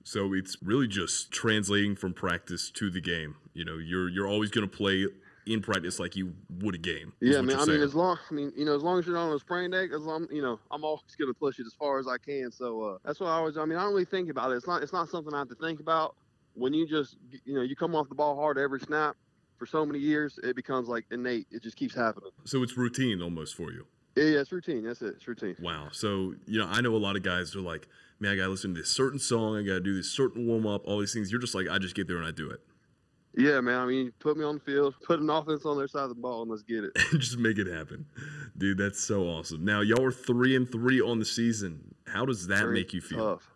So 0.05 0.35
it's 0.35 0.57
really 0.63 0.87
just 0.87 1.33
translating 1.33 1.97
from 1.97 2.13
practice 2.13 2.71
to 2.73 2.91
the 2.91 3.01
game. 3.01 3.37
You 3.55 3.65
know, 3.65 3.79
you're 3.79 4.09
you're 4.09 4.29
always 4.29 4.51
going 4.51 4.69
to 4.69 4.77
play 4.77 5.07
in 5.47 5.63
practice 5.63 5.99
like 5.99 6.15
you 6.15 6.35
would 6.61 6.75
a 6.75 6.79
game. 6.79 7.13
Yeah, 7.21 7.41
man. 7.41 7.59
I 7.59 7.65
mean, 7.65 7.81
as 7.81 7.95
long, 7.95 8.19
I 8.31 8.35
mean, 8.35 8.53
you 8.57 8.65
know, 8.65 8.75
as 8.75 8.83
long 8.83 8.99
as 8.99 9.07
you're 9.07 9.15
not 9.15 9.29
on 9.29 9.35
a 9.35 9.39
sprained 9.39 9.75
egg, 9.75 9.93
as 9.93 10.03
long, 10.03 10.27
you 10.31 10.43
know, 10.43 10.61
I'm 10.71 10.85
always 10.85 11.03
gonna 11.19 11.35
push 11.35 11.59
it 11.59 11.67
as 11.67 11.73
far 11.73 11.99
as 11.99 12.07
I 12.07 12.19
can. 12.19 12.53
So 12.53 12.83
uh, 12.83 12.99
that's 13.05 13.19
what 13.19 13.29
I 13.29 13.37
always. 13.37 13.57
I 13.57 13.65
mean, 13.65 13.79
I 13.79 13.83
don't 13.83 13.93
really 13.93 14.05
think 14.05 14.29
about 14.29 14.53
it. 14.53 14.57
It's 14.57 14.67
not. 14.67 14.83
It's 14.83 14.93
not 14.93 15.09
something 15.09 15.33
I 15.33 15.39
have 15.39 15.49
to 15.49 15.55
think 15.55 15.81
about. 15.81 16.17
When 16.55 16.73
you 16.73 16.87
just, 16.87 17.17
you 17.45 17.55
know, 17.55 17.63
you 17.63 17.77
come 17.77 17.95
off 17.95 18.09
the 18.09 18.15
ball 18.15 18.35
hard 18.35 18.59
every 18.59 18.81
snap 18.81 19.17
for 19.59 19.67
so 19.67 19.85
many 19.85 19.99
years, 19.99 20.39
it 20.43 20.57
becomes 20.57 20.89
like 20.89 21.05
innate. 21.11 21.47
It 21.51 21.63
just 21.63 21.77
keeps 21.77 21.95
happening. 21.95 22.31
so 22.45 22.63
it's 22.63 22.77
routine 22.77 23.23
almost 23.23 23.55
for 23.55 23.73
you. 23.73 23.87
Yeah, 24.17 24.25
yeah, 24.25 24.41
it's 24.41 24.53
routine. 24.53 24.85
That's 24.85 25.03
it. 25.03 25.15
It's 25.17 25.29
routine. 25.29 25.57
Wow. 25.61 25.89
So 25.93 26.35
you 26.47 26.59
know, 26.59 26.67
I 26.67 26.81
know 26.81 26.95
a 26.95 26.99
lot 26.99 27.17
of 27.17 27.23
guys 27.23 27.55
are 27.55 27.61
like, 27.61 27.87
man, 28.19 28.33
I 28.33 28.37
got 28.37 28.45
to 28.45 28.49
listen 28.49 28.75
to 28.75 28.81
this 28.81 28.91
certain 28.91 29.19
song. 29.19 29.57
I 29.57 29.63
got 29.63 29.75
to 29.75 29.81
do 29.81 29.95
this 29.95 30.11
certain 30.11 30.47
warm 30.47 30.67
up. 30.67 30.87
All 30.87 30.99
these 30.99 31.13
things. 31.13 31.31
You're 31.31 31.41
just 31.41 31.55
like, 31.55 31.69
I 31.69 31.79
just 31.79 31.95
get 31.95 32.09
there 32.09 32.17
and 32.17 32.27
I 32.27 32.31
do 32.31 32.51
it. 32.51 32.61
Yeah, 33.37 33.61
man. 33.61 33.79
I 33.79 33.85
mean, 33.85 34.13
put 34.19 34.39
me 34.39 34.45
on 34.45 34.55
the 34.55 34.61
field, 34.61 34.95
put 35.05 35.21
an 35.21 35.29
offense 35.29 35.67
on 35.67 35.77
their 35.77 35.89
side 35.89 36.05
of 36.05 36.09
the 36.09 36.15
ball, 36.15 36.41
and 36.43 36.51
let's 36.51 36.63
get 36.63 36.85
it. 36.85 36.93
just 37.19 37.39
make 37.39 37.59
it 37.59 37.67
happen, 37.67 38.07
dude. 38.57 38.79
That's 38.79 38.99
so 38.99 39.25
awesome. 39.25 39.63
Now 39.63 39.83
y'all 39.83 40.03
are 40.03 40.13
three 40.13 40.57
and 40.57 40.71
three 40.71 41.03
on 41.03 41.19
the 41.19 41.27
season. 41.27 41.95
How 42.07 42.25
does 42.25 42.47
that 42.47 42.61
Very 42.61 42.75
make 42.75 42.95
you 42.95 43.03
feel? 43.03 43.35
Tough. 43.35 43.51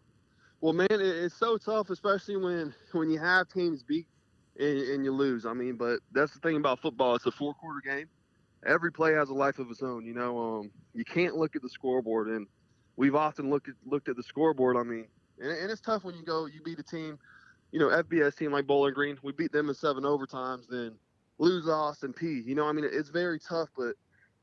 Well, 0.61 0.75
man, 0.75 0.88
it, 0.90 1.00
it's 1.00 1.35
so 1.35 1.57
tough, 1.57 1.88
especially 1.88 2.37
when 2.37 2.75
when 2.92 3.09
you 3.09 3.19
have 3.19 3.49
teams 3.49 3.83
beat 3.83 4.07
and, 4.61 4.79
and 4.79 5.05
you 5.05 5.12
lose. 5.12 5.47
I 5.47 5.52
mean, 5.52 5.76
but 5.76 6.00
that's 6.12 6.33
the 6.33 6.40
thing 6.40 6.57
about 6.57 6.81
football. 6.81 7.14
It's 7.17 7.26
a 7.26 7.31
four 7.31 7.55
quarter 7.55 7.81
game. 7.81 8.07
Every 8.67 8.93
play 8.93 9.14
has 9.14 9.31
a 9.31 9.35
life 9.35 9.59
of 9.59 9.71
its 9.71 9.83
own. 9.83 10.05
You 10.05 10.12
know, 10.12 10.38
um, 10.38 10.71
you 10.95 11.05
can't 11.05 11.37
look 11.37 11.57
at 11.57 11.62
the 11.62 11.69
scoreboard, 11.69 12.29
and 12.29 12.47
we've 12.97 13.14
often 13.14 13.49
looked 13.49 13.69
at 13.69 13.75
looked 13.87 14.09
at 14.09 14.17
the 14.17 14.23
scoreboard. 14.23 14.76
I 14.76 14.83
mean, 14.83 15.07
and, 15.40 15.50
and 15.50 15.71
it's 15.71 15.81
tough 15.81 16.05
when 16.05 16.14
you 16.14 16.23
go 16.23 16.47
you 16.47 16.61
beat 16.62 16.79
a 16.79 16.83
team, 16.83 17.19
you 17.73 17.81
know, 17.81 17.88
FBS 17.88 18.37
team 18.37 18.52
like 18.52 18.67
Bowling 18.67 18.95
Green. 18.95 19.19
We 19.23 19.33
beat 19.33 19.52
them 19.52 19.71
in 19.71 19.75
seven 19.75 20.05
overtimes, 20.05 20.69
then 20.69 20.93
lose 21.38 21.69
Austin 21.69 22.12
Peay. 22.12 22.45
You 22.45 22.55
know, 22.55 22.67
I 22.67 22.73
mean, 22.73 22.85
it's 22.90 23.09
very 23.09 23.38
tough, 23.38 23.71
but 23.76 23.95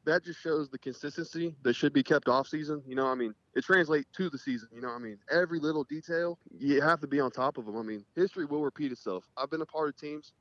that 0.07 0.23
just 0.23 0.41
shows 0.41 0.69
the 0.69 0.79
consistency 0.79 1.53
that 1.63 1.75
should 1.75 1.93
be 1.93 2.01
kept 2.01 2.29
off 2.29 2.47
season. 2.47 2.81
You 2.87 2.95
know, 2.95 3.07
I 3.07 3.15
mean, 3.15 3.33
it 3.55 3.63
translates 3.63 4.07
to 4.15 4.29
the 4.29 4.37
season. 4.37 4.69
You 4.73 4.81
know, 4.81 4.89
I 4.89 4.97
mean, 4.97 5.17
every 5.29 5.59
little 5.59 5.83
detail, 5.83 6.39
you 6.57 6.81
have 6.81 7.01
to 7.01 7.07
be 7.07 7.19
on 7.19 7.29
top 7.29 7.57
of 7.57 7.65
them. 7.65 7.77
I 7.77 7.83
mean, 7.83 8.05
history 8.15 8.45
will 8.45 8.63
repeat 8.63 8.91
itself. 8.91 9.25
I've 9.35 9.51
been 9.51 9.61
a 9.61 9.65
part 9.65 9.89
of 9.89 9.97
teams 9.97 10.31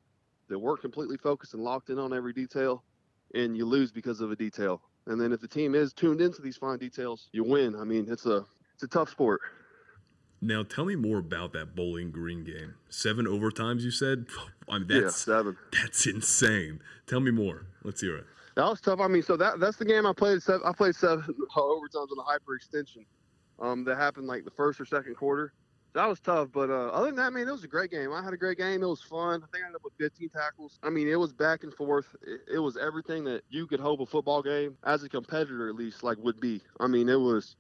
that 0.49 0.59
weren't 0.59 0.81
completely 0.81 1.17
focused 1.17 1.55
and 1.55 1.63
locked 1.63 1.91
in 1.91 1.99
on 1.99 2.15
every 2.15 2.33
detail, 2.33 2.85
and 3.35 3.57
you 3.57 3.67
lose 3.67 3.91
because 3.91 4.21
of 4.21 4.31
a 4.31 4.37
detail. 4.37 4.81
And 5.09 5.21
then 5.21 5.33
if 5.33 5.41
the 5.41 5.49
team 5.49 5.75
is 5.75 5.93
tuned 5.93 6.21
into 6.21 6.41
these 6.41 6.57
fine 6.57 6.79
details, 6.79 7.29
you 7.33 7.43
win. 7.43 7.75
I 7.75 7.85
mean, 7.85 8.07
it's 8.09 8.27
a 8.27 8.45
it's 8.75 8.85
a 8.85 8.89
tough 8.89 9.11
sport. 9.11 9.41
Now 10.41 10.63
tell 10.63 10.85
me 10.85 10.95
more 10.95 11.19
about 11.19 11.53
that 11.55 11.75
Bowling 11.75 12.13
Green 12.13 12.45
game. 12.45 12.75
Seven 12.89 13.27
overtimes, 13.27 13.81
you 13.81 13.91
said. 13.91 14.27
I 14.69 14.79
mean, 14.79 15.03
yeah, 15.03 15.09
seven. 15.11 15.57
that's 15.73 16.07
insane. 16.07 16.81
Tell 17.07 17.21
me 17.21 17.33
more. 17.33 17.67
Let's 17.83 18.01
hear 18.01 18.17
it. 18.17 18.27
That 18.57 18.69
was 18.71 18.81
tough. 18.81 19.01
I 19.01 19.09
mean, 19.09 19.23
so 19.23 19.37
that 19.37 19.61
that's 19.61 19.77
the 19.77 19.85
game 19.85 20.07
I 20.07 20.13
played. 20.13 20.43
Seven, 20.43 20.63
I 20.67 20.73
played 20.73 20.97
seven 20.97 21.23
overtimes 21.57 22.09
on 22.11 22.19
a 22.19 22.25
hyperextension. 22.25 23.05
Um, 23.59 23.85
that 23.85 23.97
happened 23.97 24.27
like 24.27 24.45
the 24.45 24.51
first 24.51 24.81
or 24.81 24.85
second 24.87 25.15
quarter. 25.15 25.53
that 25.95 26.07
was 26.09 26.21
tough. 26.21 26.49
But 26.53 26.71
uh, 26.71 26.89
other 26.89 27.07
than 27.07 27.17
that, 27.17 27.33
man, 27.33 27.49
it 27.49 27.53
was 27.53 27.65
a 27.65 27.69
great 27.69 27.91
game. 27.91 28.13
I 28.13 28.23
had 28.23 28.33
a 28.33 28.37
great 28.37 28.59
game. 28.59 28.83
It 28.83 28.87
was 28.87 29.03
fun. 29.03 29.43
I 29.43 29.47
think 29.53 29.65
I 29.65 29.67
ended 29.67 29.77
up 29.77 29.85
with 29.85 29.95
15 29.99 30.29
tackles. 30.31 30.79
I 30.83 30.91
mean, 30.91 31.09
it 31.09 31.17
was 31.17 31.33
back 31.33 31.65
and 31.65 31.73
forth. 31.73 32.15
It, 32.23 32.41
it 32.55 32.59
was 32.59 32.77
everything 32.77 33.25
that 33.25 33.43
you 33.51 33.67
could 33.67 33.81
hope 33.81 34.01
a 34.01 34.07
football 34.07 34.43
game, 34.43 34.77
as 34.85 35.03
a 35.05 35.09
competitor 35.09 35.69
at 35.69 35.75
least, 35.75 36.03
like 36.03 36.19
would 36.19 36.41
be. 36.41 36.61
I 36.81 36.87
mean, 36.87 37.09
it 37.09 37.21
was 37.21 37.57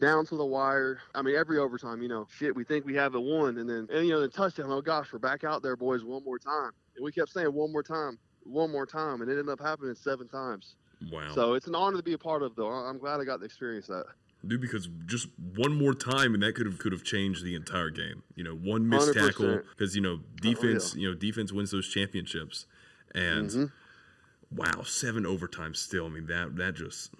down 0.00 0.26
to 0.26 0.36
the 0.36 0.44
wire. 0.44 0.98
I 1.14 1.22
mean, 1.22 1.36
every 1.36 1.58
overtime, 1.58 2.02
you 2.02 2.08
know, 2.08 2.26
shit, 2.30 2.54
we 2.56 2.64
think 2.64 2.86
we 2.86 2.94
have 2.94 3.14
it 3.14 3.22
won, 3.22 3.58
and 3.58 3.68
then 3.68 3.86
and 3.92 4.06
you 4.06 4.12
know 4.12 4.20
the 4.20 4.28
touchdown. 4.28 4.70
Oh 4.70 4.80
gosh, 4.80 5.12
we're 5.12 5.18
back 5.20 5.44
out 5.44 5.62
there, 5.62 5.76
boys, 5.76 6.02
one 6.04 6.24
more 6.24 6.38
time. 6.38 6.70
And 6.96 7.04
we 7.04 7.12
kept 7.12 7.30
saying 7.30 7.52
one 7.52 7.70
more 7.72 7.82
time, 7.84 8.18
one 8.44 8.70
more 8.70 8.86
time, 8.86 9.20
and 9.22 9.30
it 9.30 9.38
ended 9.38 9.48
up 9.50 9.60
happening 9.60 9.94
seven 9.94 10.28
times. 10.28 10.74
Wow. 11.10 11.32
So 11.34 11.54
it's 11.54 11.66
an 11.66 11.74
honor 11.74 11.96
to 11.96 12.02
be 12.02 12.12
a 12.12 12.18
part 12.18 12.42
of, 12.42 12.54
though. 12.56 12.68
I'm 12.68 12.98
glad 12.98 13.20
I 13.20 13.24
got 13.24 13.38
to 13.38 13.44
experience 13.44 13.86
that. 13.86 14.04
Dude, 14.46 14.60
because 14.60 14.88
just 15.06 15.28
one 15.56 15.72
more 15.76 15.92
time 15.94 16.32
and 16.32 16.42
that 16.42 16.54
could 16.54 16.64
have 16.64 16.78
could 16.78 16.92
have 16.92 17.04
changed 17.04 17.44
the 17.44 17.54
entire 17.54 17.90
game. 17.90 18.22
You 18.36 18.44
know, 18.44 18.54
one 18.54 18.88
missed 18.88 19.12
tackle 19.12 19.44
100%. 19.44 19.64
because 19.76 19.94
you 19.94 20.00
know 20.00 20.20
defense. 20.40 20.94
You 20.94 21.10
know, 21.10 21.14
defense 21.14 21.52
wins 21.52 21.70
those 21.70 21.86
championships, 21.88 22.66
and 23.14 23.50
Mhm. 23.50 23.72
wow, 24.50 24.82
seven 24.82 25.26
overtime 25.26 25.74
still. 25.74 26.06
I 26.06 26.08
mean 26.08 26.26
that 26.26 26.56
that 26.56 26.74
just 26.74 27.10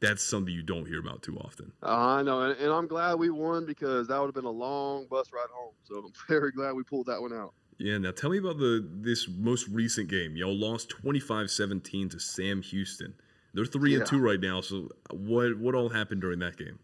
that's 0.00 0.22
something 0.22 0.52
you 0.52 0.64
don't 0.64 0.86
hear 0.86 0.98
about 0.98 1.22
too 1.22 1.38
often. 1.38 1.72
I 1.82 2.22
know, 2.24 2.42
and, 2.42 2.58
and 2.60 2.72
I'm 2.72 2.88
glad 2.88 3.14
we 3.20 3.30
won 3.30 3.64
because 3.66 4.08
that 4.08 4.18
would 4.18 4.26
have 4.26 4.34
been 4.34 4.44
a 4.44 4.50
long 4.50 5.06
bus 5.06 5.32
ride 5.32 5.46
home. 5.52 5.74
So 5.84 5.98
I'm 6.06 6.12
very 6.28 6.50
glad 6.50 6.72
we 6.74 6.82
pulled 6.82 7.06
that 7.06 7.20
one 7.22 7.32
out. 7.32 7.54
Yeah. 7.78 7.98
Now 7.98 8.12
tell 8.12 8.30
me 8.30 8.38
about 8.38 8.58
the 8.58 8.86
this 9.00 9.28
most 9.28 9.68
recent 9.68 10.08
game. 10.08 10.36
Y'all 10.36 10.54
lost 10.56 10.90
25-17 11.04 12.10
to 12.12 12.18
Sam 12.20 12.62
Houston. 12.62 13.14
They're 13.52 13.64
three 13.64 13.92
Yeah. 13.92 13.98
and 13.98 14.06
two 14.06 14.18
right 14.18 14.40
now. 14.40 14.60
So 14.60 14.88
what 15.10 15.58
what 15.58 15.74
all 15.74 15.88
happened 15.88 16.20
during 16.20 16.38
that 16.40 16.56
game? 16.56 16.78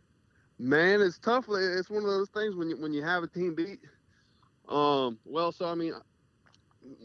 Man, 0.58 1.00
it's 1.00 1.18
tough. 1.18 1.46
It's 1.50 1.88
one 1.90 2.02
of 2.04 2.10
those 2.10 2.28
things 2.30 2.54
when 2.54 2.68
you 2.70 2.76
when 2.76 2.92
you 2.92 3.02
have 3.02 3.22
a 3.22 3.26
team 3.28 3.54
beat. 3.54 3.80
Um, 4.68 5.18
well, 5.24 5.50
so 5.52 5.66
I 5.66 5.74
mean, 5.74 5.94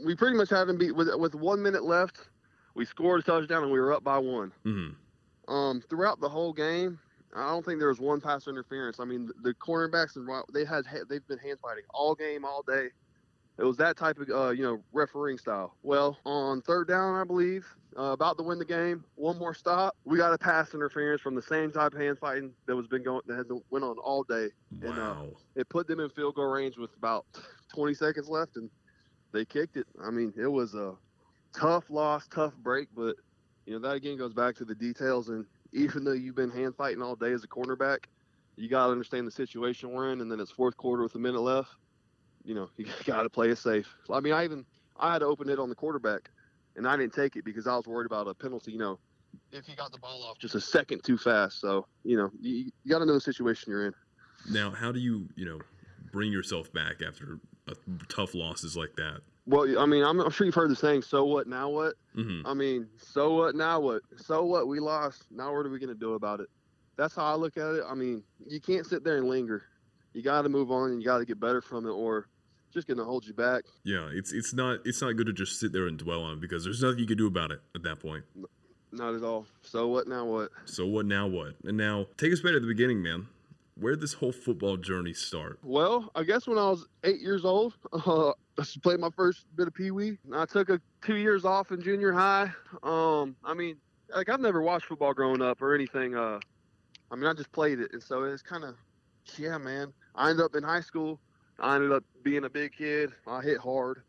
we 0.06 0.16
pretty 0.16 0.38
much 0.38 0.50
had 0.50 0.66
them 0.66 0.78
beat 0.78 0.92
with 0.96 1.10
with 1.16 1.36
one 1.36 1.62
minute 1.62 1.84
left. 1.84 2.18
We 2.76 2.86
scored 2.86 3.22
a 3.22 3.24
touchdown 3.24 3.64
and 3.64 3.72
we 3.72 3.80
were 3.80 3.94
up 3.94 4.04
by 4.04 4.18
one. 4.18 4.52
hmm 4.64 4.90
Um, 5.48 5.82
throughout 5.90 6.20
the 6.20 6.28
whole 6.30 6.52
game, 6.52 7.00
I 7.34 7.48
don't 7.50 7.64
think 7.66 7.80
there 7.80 7.88
was 7.88 8.00
one 8.02 8.20
pass 8.20 8.48
interference. 8.48 9.00
I 9.00 9.06
mean, 9.06 9.28
the, 9.28 9.34
the 9.42 9.54
cornerbacks 9.54 10.18
and 10.18 10.28
they 10.54 10.66
had 10.66 10.84
they've 11.10 11.26
been 11.28 11.40
hand 11.40 11.60
fighting 11.62 11.86
all 11.92 12.14
game, 12.16 12.44
all 12.46 12.62
day. 12.68 12.90
It 13.58 13.64
was 13.64 13.78
that 13.78 13.96
type 13.96 14.20
of 14.20 14.30
uh, 14.30 14.50
you 14.50 14.64
know 14.64 14.84
refereeing 14.92 15.38
style. 15.38 15.76
Well, 15.84 16.20
on 16.26 16.62
third 16.62 16.88
down, 16.88 17.16
I 17.20 17.24
believe, 17.24 17.66
uh, 17.98 18.12
about 18.12 18.38
to 18.38 18.44
win 18.44 18.60
the 18.60 18.66
game, 18.66 19.04
one 19.16 19.38
more 19.38 19.54
stop, 19.54 19.96
we 20.04 20.18
got 20.18 20.34
a 20.34 20.38
pass 20.38 20.74
interference 20.74 21.22
from 21.22 21.36
the 21.36 21.42
same 21.42 21.72
type 21.72 21.94
of 21.94 22.02
hand 22.02 22.20
fighting 22.20 22.54
that 22.66 22.76
was 22.76 22.88
been 22.88 23.04
going 23.04 23.22
that 23.28 23.36
has 23.36 23.46
been 23.46 23.62
went 23.70 23.86
on 23.86 23.98
all 23.98 24.24
day. 24.24 24.50
And, 24.82 24.92
uh, 24.92 25.16
Wow. 25.16 25.30
It 25.56 25.70
put 25.70 25.88
them 25.88 26.02
in 26.02 26.10
field 26.10 26.36
goal 26.36 26.48
range 26.48 26.78
with 26.78 26.96
about 26.98 27.26
20 27.70 27.94
seconds 27.94 28.28
left, 28.28 28.58
and 28.58 28.70
they 29.32 29.46
kicked 29.46 29.78
it. 29.78 29.88
I 30.04 30.10
mean, 30.12 30.34
it 30.36 30.48
was 30.48 30.76
a 30.76 30.96
tough 31.54 31.90
loss, 31.90 32.28
tough 32.28 32.56
break, 32.58 32.90
but 32.94 33.16
you 33.66 33.74
know 33.74 33.80
that 33.88 33.96
again 33.96 34.18
goes 34.18 34.34
back 34.34 34.56
to 34.56 34.66
the 34.66 34.76
details. 34.76 35.30
And 35.30 35.46
even 35.72 36.04
though 36.04 36.12
you've 36.12 36.36
been 36.36 36.52
hand 36.52 36.76
fighting 36.76 37.02
all 37.02 37.16
day 37.16 37.32
as 37.32 37.46
a 37.46 37.48
cornerback, 37.48 38.06
you 38.58 38.68
got 38.68 38.88
to 38.88 38.92
understand 38.92 39.26
the 39.26 39.32
situation 39.32 39.92
we're 39.92 40.12
in. 40.12 40.20
And 40.20 40.30
then 40.30 40.42
it's 40.42 40.52
fourth 40.52 40.76
quarter 40.76 41.04
with 41.04 41.16
a 41.16 41.20
minute 41.20 41.42
left. 41.42 41.70
You 42.46 42.56
know, 42.56 42.70
you 42.78 42.86
got 43.06 43.24
to 43.24 43.30
play 43.30 43.50
it 43.50 43.58
safe. 43.58 43.88
I 44.10 44.20
mean, 44.20 44.34
I 44.34 44.44
even 44.46 44.66
I 44.98 45.14
had 45.14 45.20
to 45.20 45.26
open 45.26 45.50
it 45.50 45.60
on 45.60 45.70
the 45.70 45.76
quarterback, 45.76 46.30
and 46.76 46.88
I 46.88 46.96
didn't 46.96 47.14
take 47.14 47.36
it 47.36 47.44
because 47.44 47.68
I 47.68 47.76
was 47.76 47.86
worried 47.86 48.06
about 48.06 48.28
a 48.28 48.34
penalty. 48.34 48.72
You 48.72 48.80
know, 48.80 49.00
if 49.52 49.66
he 49.66 49.76
got 49.76 49.92
the 49.92 49.98
ball 49.98 50.24
off 50.24 50.38
just 50.40 50.56
a 50.56 50.62
second 50.62 51.04
too 51.04 51.18
fast. 51.18 51.60
So 51.60 51.86
you 52.04 52.18
know, 52.18 52.30
you, 52.40 52.72
you 52.84 52.92
got 52.92 53.00
to 53.00 53.06
know 53.06 53.14
the 53.14 53.22
situation 53.22 53.72
you're 53.72 53.88
in. 53.88 53.94
Now, 54.50 54.72
how 54.72 54.92
do 54.92 55.00
you 55.00 55.28
you 55.36 55.46
know 55.46 55.60
bring 56.12 56.32
yourself 56.32 56.72
back 56.72 57.02
after 57.06 57.40
a 57.68 57.76
tough 58.08 58.36
losses 58.36 58.78
like 58.78 58.96
that? 58.96 59.22
Well, 59.48 59.80
I 59.80 59.86
mean, 59.86 60.04
I'm, 60.04 60.20
I'm 60.20 60.32
sure 60.32 60.46
you've 60.46 60.56
heard 60.56 60.72
the 60.72 60.76
saying, 60.76 61.02
"So 61.02 61.26
what? 61.26 61.48
Now 61.48 61.70
what?" 61.70 61.96
hmm 62.14 62.42
I 62.46 62.54
mean, 62.54 62.88
so 62.98 63.34
what? 63.34 63.56
Now 63.56 63.80
what? 63.80 64.02
So 64.18 64.44
what? 64.44 64.68
We 64.68 64.80
lost. 64.80 65.26
Now 65.32 65.56
what 65.56 65.66
are 65.66 65.70
we 65.70 65.80
gonna 65.80 65.96
do 65.96 66.14
about 66.14 66.40
it? 66.40 66.48
That's 66.98 67.16
how 67.16 67.26
I 67.26 67.36
look 67.36 67.58
at 67.58 67.76
it. 67.76 67.84
I 67.88 67.94
mean, 67.94 68.24
you 68.48 68.62
can't 68.62 68.86
sit 68.86 69.04
there 69.04 69.18
and 69.18 69.28
linger. 69.28 69.64
You 70.14 70.22
got 70.22 70.44
to 70.44 70.50
move 70.50 70.72
on, 70.72 70.92
and 70.92 71.02
you 71.02 71.06
got 71.06 71.18
to 71.18 71.26
get 71.26 71.40
better 71.42 71.62
from 71.62 71.86
it, 71.86 71.90
or 71.90 72.28
just 72.76 72.88
gonna 72.88 73.04
hold 73.04 73.26
you 73.26 73.34
back. 73.34 73.64
Yeah, 73.84 74.10
it's 74.12 74.32
it's 74.32 74.54
not 74.54 74.80
it's 74.86 75.02
not 75.02 75.16
good 75.16 75.26
to 75.28 75.34
just 75.34 75.60
sit 75.60 75.72
there 75.72 75.88
and 75.88 75.98
dwell 75.98 76.22
on 76.22 76.34
it 76.34 76.42
because 76.42 76.64
there's 76.64 76.84
nothing 76.84 77.00
you 77.00 77.08
can 77.08 77.18
do 77.18 77.26
about 77.26 77.52
it 77.52 77.62
at 77.74 77.82
that 77.84 78.00
point. 78.00 78.24
Not 78.92 79.16
at 79.16 79.24
all. 79.24 79.48
So 79.64 79.88
what? 79.88 80.08
Now 80.08 80.26
what? 80.26 80.52
So 80.66 80.86
what 80.86 81.06
now? 81.06 81.26
What? 81.26 81.56
And 81.64 81.78
now 81.78 82.06
take 82.18 82.32
us 82.32 82.42
back 82.42 82.52
to 82.52 82.60
the 82.60 82.68
beginning, 82.68 83.02
man. 83.02 83.28
Where 83.78 83.94
did 83.94 84.02
this 84.02 84.14
whole 84.14 84.32
football 84.32 84.78
journey 84.78 85.14
start? 85.14 85.60
Well, 85.62 86.10
I 86.16 86.24
guess 86.24 86.48
when 86.48 86.58
I 86.58 86.70
was 86.70 86.86
eight 87.04 87.20
years 87.20 87.44
old, 87.44 87.74
uh, 87.92 88.30
I 88.30 88.64
played 88.84 89.00
my 89.00 89.10
first 89.10 89.46
bit 89.56 89.68
of 89.68 89.74
pee 89.74 89.92
wee. 89.92 90.18
I 90.34 90.46
took 90.46 90.70
a 90.70 90.80
two 91.02 91.16
years 91.16 91.44
off 91.44 91.72
in 91.72 91.82
junior 91.82 92.14
high. 92.14 92.52
Um, 92.84 93.36
I 93.44 93.54
mean, 93.54 93.78
like 94.14 94.30
I've 94.30 94.40
never 94.40 94.62
watched 94.62 94.86
football 94.86 95.14
growing 95.14 95.42
up 95.42 95.62
or 95.62 95.76
anything. 95.76 96.16
Uh, 96.16 96.40
I 97.12 97.16
mean, 97.16 97.26
I 97.26 97.34
just 97.34 97.52
played 97.52 97.80
it, 97.80 97.92
and 97.94 98.02
so 98.02 98.24
it's 98.24 98.42
kind 98.42 98.64
of, 98.64 98.76
yeah, 99.38 99.58
man. 99.58 99.94
I 100.16 100.30
ended 100.30 100.46
up 100.46 100.56
in 100.56 100.64
high 100.64 100.82
school. 100.82 101.20
I 101.60 101.76
ended 101.76 101.92
up 101.92 102.04
being 102.24 102.44
a 102.46 102.50
big 102.50 102.74
kid. 102.74 103.12
I 103.28 103.42
hit 103.42 103.58
hard, 103.60 104.04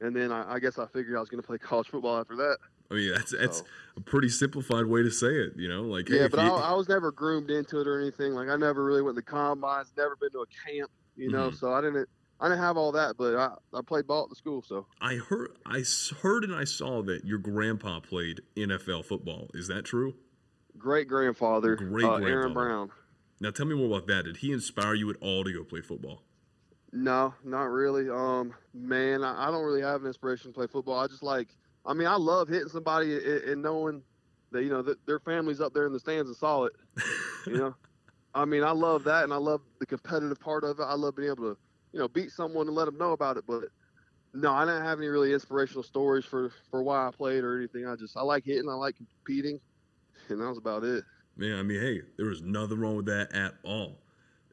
and 0.00 0.14
then 0.14 0.32
I, 0.32 0.54
I 0.54 0.58
guess 0.58 0.78
I 0.78 0.86
figured 0.86 1.16
I 1.16 1.20
was 1.20 1.28
going 1.28 1.40
to 1.42 1.46
play 1.46 1.58
college 1.58 1.88
football 1.88 2.18
after 2.18 2.36
that. 2.36 2.58
I 2.90 2.94
mean, 2.94 3.12
that's 3.12 3.30
that's 3.32 3.58
So- 3.58 3.64
a 3.96 4.00
pretty 4.00 4.28
simplified 4.28 4.86
way 4.86 5.02
to 5.02 5.10
say 5.10 5.28
it. 5.28 5.52
You 5.56 5.68
know, 5.68 5.82
like 5.82 6.08
yeah, 6.08 6.24
if 6.24 6.32
but 6.32 6.44
you- 6.44 6.50
I, 6.52 6.70
I 6.70 6.74
was 6.74 6.88
never 6.88 7.12
groomed 7.12 7.50
into 7.50 7.80
it 7.80 7.86
or 7.86 8.00
anything. 8.00 8.32
Like 8.32 8.48
I 8.48 8.56
never 8.56 8.84
really 8.84 9.02
went 9.02 9.16
to 9.16 9.22
combines, 9.22 9.92
never 9.96 10.16
been 10.16 10.30
to 10.32 10.40
a 10.40 10.46
camp, 10.68 10.90
you 11.16 11.30
know. 11.30 11.50
Mhm. 11.50 11.56
So 11.56 11.72
I 11.72 11.80
didn't, 11.80 12.08
I 12.40 12.48
didn't 12.48 12.62
have 12.62 12.76
all 12.76 12.90
that. 12.92 13.16
But 13.16 13.36
I, 13.36 13.54
I 13.72 13.80
played 13.82 14.06
ball 14.08 14.24
at 14.24 14.28
the 14.30 14.34
school, 14.36 14.62
so 14.66 14.86
I 15.00 15.14
heard 15.16 15.52
I 15.66 15.84
heard 16.20 16.42
and 16.44 16.54
I 16.54 16.64
saw 16.64 17.00
that 17.04 17.24
your 17.24 17.38
grandpa 17.38 18.00
played 18.00 18.40
NFL 18.56 19.04
football. 19.04 19.48
Is 19.54 19.68
that 19.68 19.84
true? 19.84 20.14
great 20.78 21.08
grandfather, 21.08 21.74
uh, 21.74 21.76
Great-grandfather. 21.76 22.26
Aaron 22.28 22.54
Brown. 22.54 22.90
Now 23.38 23.50
tell 23.50 23.66
me 23.66 23.74
more 23.76 23.86
about 23.98 24.06
that. 24.06 24.24
Did 24.24 24.38
he 24.38 24.50
inspire 24.50 24.94
you 24.94 25.10
at 25.10 25.16
all 25.20 25.44
to 25.44 25.52
go 25.52 25.62
play 25.62 25.80
football? 25.82 26.22
No, 26.92 27.34
not 27.44 27.70
really. 27.70 28.10
Um, 28.10 28.52
man, 28.74 29.22
I, 29.22 29.48
I 29.48 29.50
don't 29.50 29.64
really 29.64 29.82
have 29.82 30.00
an 30.00 30.08
inspiration 30.08 30.50
to 30.50 30.54
play 30.54 30.66
football. 30.66 30.98
I 30.98 31.06
just 31.06 31.22
like, 31.22 31.48
I 31.86 31.94
mean, 31.94 32.08
I 32.08 32.16
love 32.16 32.48
hitting 32.48 32.68
somebody 32.68 33.14
and, 33.14 33.42
and 33.44 33.62
knowing 33.62 34.02
that 34.52 34.64
you 34.64 34.70
know 34.70 34.82
that 34.82 35.04
their 35.06 35.20
family's 35.20 35.60
up 35.60 35.72
there 35.72 35.86
in 35.86 35.92
the 35.92 36.00
stands 36.00 36.28
and 36.28 36.36
saw 36.36 36.64
it. 36.64 36.72
You 37.46 37.58
know, 37.58 37.74
I 38.34 38.44
mean, 38.44 38.64
I 38.64 38.72
love 38.72 39.04
that, 39.04 39.24
and 39.24 39.32
I 39.32 39.36
love 39.36 39.60
the 39.78 39.86
competitive 39.86 40.40
part 40.40 40.64
of 40.64 40.80
it. 40.80 40.82
I 40.82 40.94
love 40.94 41.16
being 41.16 41.30
able 41.30 41.54
to, 41.54 41.58
you 41.92 42.00
know, 42.00 42.08
beat 42.08 42.32
someone 42.32 42.66
and 42.66 42.76
let 42.76 42.86
them 42.86 42.98
know 42.98 43.12
about 43.12 43.36
it. 43.36 43.44
But 43.46 43.64
no, 44.34 44.52
I 44.52 44.64
don't 44.64 44.82
have 44.82 44.98
any 44.98 45.08
really 45.08 45.32
inspirational 45.32 45.84
stories 45.84 46.24
for 46.24 46.50
for 46.70 46.82
why 46.82 47.06
I 47.06 47.10
played 47.10 47.44
or 47.44 47.56
anything. 47.56 47.86
I 47.86 47.94
just 47.94 48.16
I 48.16 48.22
like 48.22 48.44
hitting, 48.44 48.68
I 48.68 48.74
like 48.74 48.96
competing, 48.96 49.60
and 50.28 50.40
that 50.40 50.48
was 50.48 50.58
about 50.58 50.82
it. 50.82 51.04
Man, 51.36 51.58
I 51.58 51.62
mean, 51.62 51.80
hey, 51.80 52.02
there 52.16 52.26
was 52.26 52.42
nothing 52.42 52.80
wrong 52.80 52.96
with 52.96 53.06
that 53.06 53.32
at 53.32 53.54
all. 53.64 53.98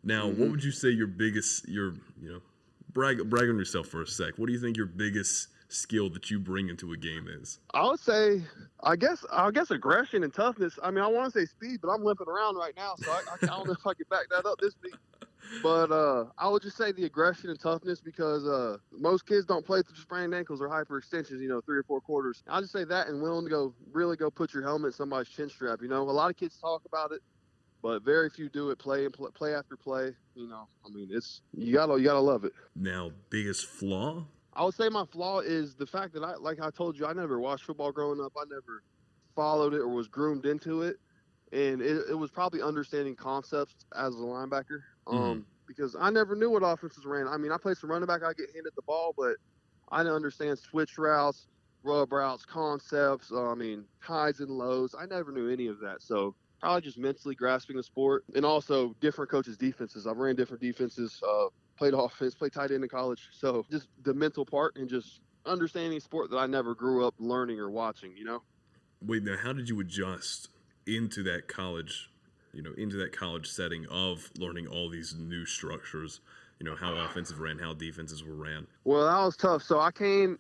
Now, 0.04 0.28
what 0.28 0.38
Mhm. 0.38 0.52
would 0.52 0.64
you 0.64 0.72
say 0.72 0.90
your 0.90 1.08
biggest, 1.08 1.68
your, 1.68 1.94
you 2.22 2.32
know, 2.32 2.42
brag, 2.94 3.30
brag 3.30 3.50
on 3.50 3.58
yourself 3.58 3.88
for 3.88 4.02
a 4.02 4.08
sec. 4.08 4.38
What 4.38 4.48
do 4.48 4.54
you 4.54 4.60
think 4.60 4.78
your 4.78 4.86
biggest 4.86 5.50
skill 5.70 6.10
that 6.12 6.32
you 6.32 6.40
bring 6.40 6.70
into 6.70 6.94
a 6.94 6.98
game 6.98 7.28
is? 7.28 7.60
I 7.74 7.86
would 7.86 8.00
say, 8.00 8.42
I 8.84 8.96
guess, 8.96 9.26
I 9.32 9.52
guess 9.52 9.70
aggression 9.72 10.24
and 10.24 10.34
toughness. 10.34 10.80
I 10.82 10.92
mean, 10.92 11.04
I 11.04 11.08
want 11.08 11.34
to 11.34 11.40
say 11.40 11.46
speed, 11.46 11.80
but 11.82 11.90
I'm 11.90 12.04
limping 12.04 12.28
around 12.28 12.56
right 12.56 12.74
now, 12.76 12.96
so 12.96 13.12
I, 13.12 13.20
I 13.20 13.46
don't 13.46 13.68
know 13.68 13.74
if 13.74 13.86
I 13.86 13.94
can 13.94 14.06
back 14.10 14.30
that 14.30 14.46
up 14.46 14.58
this 14.60 14.74
week. 14.84 14.96
But 15.64 15.92
uh, 15.92 16.26
I 16.38 16.48
would 16.50 16.62
just 16.62 16.78
say 16.78 16.92
the 16.92 17.06
aggression 17.06 17.50
and 17.50 17.60
toughness 17.60 18.00
because 18.00 18.46
uh, 18.48 18.78
most 18.92 19.26
kids 19.26 19.46
don't 19.46 19.66
play 19.66 19.82
through 19.82 19.96
sprained 19.96 20.34
ankles 20.36 20.62
or 20.62 20.70
hyperextensions, 20.70 21.42
you 21.42 21.48
know, 21.48 21.62
three 21.62 21.78
or 21.78 21.84
four 21.84 22.00
quarters. 22.00 22.44
I'll 22.48 22.62
just 22.62 22.74
say 22.74 22.84
that 22.84 23.08
and 23.08 23.22
willing 23.22 23.46
to 23.46 23.50
go 23.50 23.74
really 23.92 24.18
go 24.18 24.30
put 24.30 24.54
your 24.54 24.62
helmet 24.64 24.88
in 24.88 24.94
somebody's 24.94 25.30
chin 25.30 25.50
strap. 25.50 25.82
You 25.82 25.88
know, 25.88 26.04
a 26.04 26.12
lot 26.12 26.30
of 26.30 26.38
kids 26.38 26.58
talk 26.60 26.84
about 26.86 27.12
it, 27.12 27.22
but 27.82 28.04
very 28.04 28.30
few 28.30 28.50
do 28.50 28.70
it. 28.70 28.80
Play 28.80 29.06
and 29.06 29.14
play, 29.14 29.30
play 29.34 29.54
after 29.56 29.76
play. 29.76 30.16
You 30.36 30.48
know, 30.48 30.68
I 30.86 30.90
mean, 30.90 31.10
it's 31.12 31.42
you 31.54 31.74
gotta 31.74 31.98
you 31.98 32.06
gotta 32.06 32.20
love 32.20 32.44
it. 32.44 32.54
Now, 32.76 33.12
biggest 33.30 33.66
flaw? 33.66 34.26
I 34.54 34.64
would 34.64 34.74
say 34.74 34.90
my 34.90 35.06
flaw 35.06 35.40
is 35.40 35.76
the 35.76 35.86
fact 35.86 36.14
that 36.14 36.24
I, 36.24 36.36
like 36.36 36.60
I 36.62 36.72
told 36.72 36.98
you, 36.98 37.06
I 37.06 37.14
never 37.14 37.40
watched 37.40 37.66
football 37.66 37.92
growing 37.92 38.20
up. 38.20 38.34
I 38.38 38.44
never 38.50 38.84
followed 39.36 39.74
it 39.74 39.82
or 39.82 39.88
was 39.88 40.08
groomed 40.08 40.46
into 40.46 40.82
it, 40.82 40.98
and 41.52 41.82
it, 41.82 42.06
it 42.10 42.16
was 42.18 42.32
probably 42.32 42.62
understanding 42.62 43.16
concepts 43.16 43.76
as 43.96 44.16
a 44.16 44.20
linebacker. 44.20 44.82
Um, 45.06 45.46
because 45.68 45.96
I 46.00 46.10
never 46.10 46.36
knew 46.36 46.50
what 46.50 46.64
offenses 46.64 47.06
ran. 47.06 47.28
I 47.28 47.38
mean, 47.38 47.52
I 47.52 47.58
played 47.58 47.78
some 47.78 47.92
running 47.92 48.08
back. 48.08 48.24
I 48.24 48.34
get 48.34 48.48
handed 48.54 48.74
the 48.76 48.82
ball, 48.84 49.14
but 49.16 49.36
I 49.92 50.00
didn't 50.00 50.16
understand 50.16 50.58
switch 50.58 50.98
routes, 50.98 51.48
rub 51.84 52.12
routes, 52.12 52.46
concepts. 52.46 53.32
Uh, 53.32 53.52
I 53.52 53.56
mean, 53.56 53.86
highs 54.00 54.40
and 54.40 54.50
lows. 54.50 54.96
I 54.98 55.06
never 55.06 55.32
knew 55.32 55.50
any 55.50 55.68
of 55.68 55.80
that. 55.82 56.02
So 56.02 56.36
probably 56.60 56.82
just 56.82 56.98
mentally 56.98 57.36
grasping 57.36 57.78
the 57.78 57.84
sport, 57.84 58.24
and 58.36 58.46
also 58.46 58.96
different 59.00 59.30
coaches' 59.30 59.58
defenses. 59.58 60.08
I've 60.08 60.18
ran 60.18 60.36
different 60.36 60.62
defenses. 60.62 61.22
Uh, 61.28 61.48
played 61.78 61.94
offense, 61.94 62.36
played 62.36 62.54
tight 62.54 62.72
end 62.72 62.84
in 62.84 62.90
college. 62.90 63.30
So 63.32 63.66
just 63.72 63.88
the 64.04 64.14
mental 64.14 64.46
part 64.46 64.76
and 64.76 64.90
just 64.90 65.22
understanding 65.46 66.00
sport 66.00 66.30
that 66.32 66.38
I 66.38 66.48
never 66.48 66.76
grew 66.76 67.06
up 67.06 67.14
learning 67.20 67.60
or 67.60 67.70
watching, 67.70 68.16
you 68.18 68.26
know? 68.26 68.42
Wait, 69.02 69.24
now, 69.24 69.38
how 69.38 69.54
did 69.54 69.70
you 69.70 69.80
adjust 69.80 70.50
into 70.86 71.24
that 71.24 71.48
college, 71.48 72.10
you 72.54 72.62
know, 72.62 72.74
into 72.78 72.98
that 72.98 73.16
college 73.16 73.48
setting 73.48 73.86
of 73.90 74.32
learning 74.38 74.68
all 74.68 74.90
these 74.90 75.16
new 75.18 75.46
structures? 75.46 76.20
You 76.60 76.66
know 76.66 76.76
how 76.76 76.96
offenses 76.96 77.36
ran, 77.36 77.60
how 77.60 77.74
defenses 77.74 78.24
were 78.24 78.36
ran. 78.36 78.66
Well, 78.84 79.06
that 79.06 79.26
was 79.26 79.38
tough. 79.38 79.64
So 79.64 79.80
I 79.80 79.92
came. 79.92 80.40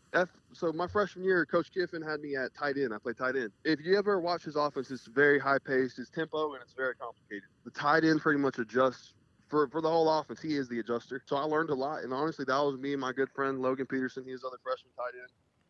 So 0.53 0.71
my 0.73 0.87
freshman 0.87 1.23
year, 1.23 1.45
Coach 1.45 1.71
Kiffin 1.71 2.01
had 2.01 2.21
me 2.21 2.35
at 2.35 2.53
tight 2.55 2.77
end. 2.77 2.93
I 2.93 2.97
played 2.97 3.17
tight 3.17 3.35
end. 3.35 3.51
If 3.63 3.79
you 3.83 3.97
ever 3.97 4.19
watch 4.19 4.43
his 4.43 4.55
offense, 4.55 4.89
it's 4.89 5.05
very 5.05 5.37
high 5.37 5.59
paced, 5.59 5.99
it's 5.99 6.09
tempo, 6.09 6.53
and 6.53 6.63
it's 6.63 6.73
very 6.73 6.95
complicated. 6.95 7.49
The 7.65 7.71
tight 7.71 8.03
end 8.03 8.21
pretty 8.21 8.39
much 8.39 8.57
adjusts 8.57 9.13
for 9.47 9.67
for 9.69 9.81
the 9.81 9.89
whole 9.89 10.09
offense. 10.09 10.41
He 10.41 10.55
is 10.55 10.67
the 10.67 10.79
adjuster. 10.79 11.21
So 11.25 11.35
I 11.35 11.43
learned 11.43 11.69
a 11.69 11.75
lot, 11.75 12.03
and 12.03 12.13
honestly, 12.13 12.45
that 12.45 12.59
was 12.59 12.77
me 12.79 12.93
and 12.93 13.01
my 13.01 13.13
good 13.13 13.29
friend 13.35 13.59
Logan 13.59 13.85
Peterson. 13.85 14.23
He 14.25 14.31
was 14.31 14.43
other 14.43 14.57
freshman 14.63 14.91
tight 14.95 15.19
end. 15.19 15.29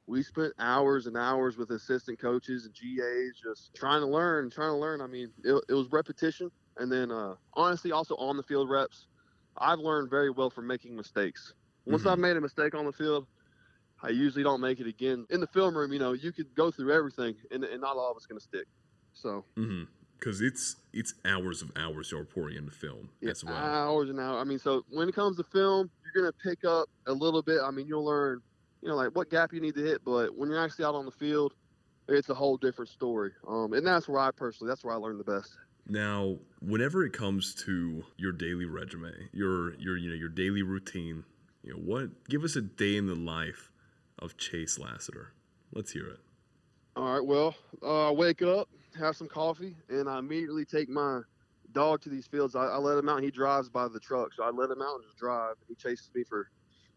We 0.09 0.23
spent 0.23 0.53
hours 0.57 1.07
and 1.07 1.17
hours 1.17 1.57
with 1.57 1.71
assistant 1.71 2.19
coaches 2.19 2.65
and 2.65 2.73
GAs 2.73 3.41
just 3.43 3.75
trying 3.75 3.99
to 3.99 4.07
learn, 4.07 4.49
trying 4.49 4.71
to 4.71 4.77
learn. 4.77 5.01
I 5.01 5.07
mean, 5.07 5.29
it, 5.43 5.61
it 5.67 5.73
was 5.73 5.91
repetition, 5.91 6.49
and 6.77 6.89
then 6.89 7.11
uh, 7.11 7.35
honestly, 7.53 7.91
also 7.91 8.15
on 8.15 8.37
the 8.37 8.43
field 8.43 8.69
reps. 8.69 9.07
I've 9.59 9.79
learned 9.79 10.09
very 10.09 10.29
well 10.29 10.49
from 10.49 10.67
making 10.67 10.95
mistakes. 10.95 11.53
Once 11.85 12.03
Mhm. 12.03 12.11
I've 12.11 12.19
made 12.19 12.37
a 12.37 12.41
mistake 12.41 12.75
on 12.75 12.85
the 12.85 12.91
field, 12.91 13.27
I 14.01 14.09
usually 14.09 14.43
don't 14.43 14.61
make 14.61 14.79
it 14.79 14.87
again. 14.87 15.25
In 15.29 15.39
the 15.39 15.47
film 15.47 15.75
room, 15.75 15.91
you 15.91 15.99
know, 15.99 16.13
you 16.13 16.31
could 16.31 16.53
go 16.53 16.69
through 16.69 16.91
everything, 16.91 17.35
and, 17.49 17.63
and 17.63 17.81
not 17.81 17.97
all 17.97 18.11
of 18.11 18.17
it's 18.17 18.25
going 18.27 18.39
to 18.39 18.43
stick. 18.43 18.67
So 19.13 19.43
Because 20.19 20.41
it's 20.41 20.75
it's 20.93 21.13
hours 21.25 21.61
of 21.61 21.71
hours 21.75 22.11
you're 22.11 22.23
pouring 22.25 22.57
into 22.57 22.71
film 22.71 23.09
yeah, 23.21 23.31
as 23.31 23.43
well. 23.43 23.55
hours 23.55 24.09
and 24.09 24.19
hours. 24.19 24.41
I 24.41 24.43
mean, 24.43 24.59
so 24.59 24.83
when 24.89 25.09
it 25.09 25.15
comes 25.15 25.37
to 25.37 25.43
film, 25.43 25.89
you're 26.03 26.23
going 26.23 26.31
to 26.31 26.37
pick 26.37 26.65
up 26.65 26.89
a 27.07 27.13
little 27.13 27.41
bit. 27.41 27.61
I 27.63 27.71
mean, 27.71 27.87
you'll 27.87 28.05
learn, 28.05 28.41
you 28.81 28.89
know, 28.89 28.95
like 28.95 29.15
what 29.15 29.29
gap 29.31 29.53
you 29.53 29.61
need 29.61 29.75
to 29.75 29.83
hit. 29.83 30.03
But 30.03 30.35
when 30.35 30.49
you're 30.49 30.63
actually 30.63 30.85
out 30.85 30.95
on 30.95 31.05
the 31.05 31.11
field, 31.11 31.53
it's 32.07 32.29
a 32.29 32.33
whole 32.35 32.57
different 32.57 32.89
story. 32.89 33.31
Um, 33.47 33.73
and 33.73 33.85
that's 33.85 34.07
where 34.07 34.19
I 34.19 34.31
personally, 34.31 34.69
that's 34.69 34.83
where 34.83 34.93
I 34.93 34.97
learned 34.97 35.19
the 35.19 35.23
best. 35.23 35.57
Now, 35.89 36.37
whenever 36.61 37.05
it 37.05 37.13
comes 37.13 37.53
to 37.65 38.03
your 38.17 38.31
daily 38.31 38.65
regimen, 38.65 39.29
your 39.31 39.73
your 39.75 39.97
you 39.97 40.09
know 40.09 40.15
your 40.15 40.29
daily 40.29 40.61
routine, 40.61 41.23
you 41.63 41.71
know 41.73 41.79
what? 41.79 42.27
Give 42.27 42.43
us 42.43 42.55
a 42.55 42.61
day 42.61 42.97
in 42.97 43.07
the 43.07 43.15
life 43.15 43.71
of 44.19 44.37
Chase 44.37 44.77
Lasater. 44.77 45.31
Let's 45.73 45.91
hear 45.91 46.07
it. 46.07 46.19
All 46.95 47.13
right. 47.13 47.25
Well, 47.25 47.55
uh, 47.83 48.09
I 48.09 48.11
wake 48.11 48.41
up, 48.41 48.67
have 48.97 49.15
some 49.15 49.27
coffee, 49.27 49.75
and 49.89 50.09
I 50.09 50.19
immediately 50.19 50.65
take 50.65 50.89
my 50.89 51.21
dog 51.71 52.01
to 52.01 52.09
these 52.09 52.25
fields. 52.25 52.55
I, 52.55 52.65
I 52.65 52.77
let 52.77 52.97
him 52.97 53.07
out, 53.07 53.17
and 53.17 53.25
he 53.25 53.31
drives 53.31 53.69
by 53.69 53.87
the 53.87 53.99
truck. 53.99 54.33
So 54.35 54.43
I 54.43 54.49
let 54.49 54.69
him 54.71 54.81
out 54.81 54.95
and 54.95 55.03
just 55.03 55.17
drive. 55.17 55.55
He 55.67 55.75
chases 55.75 56.09
me 56.15 56.23
for 56.23 56.49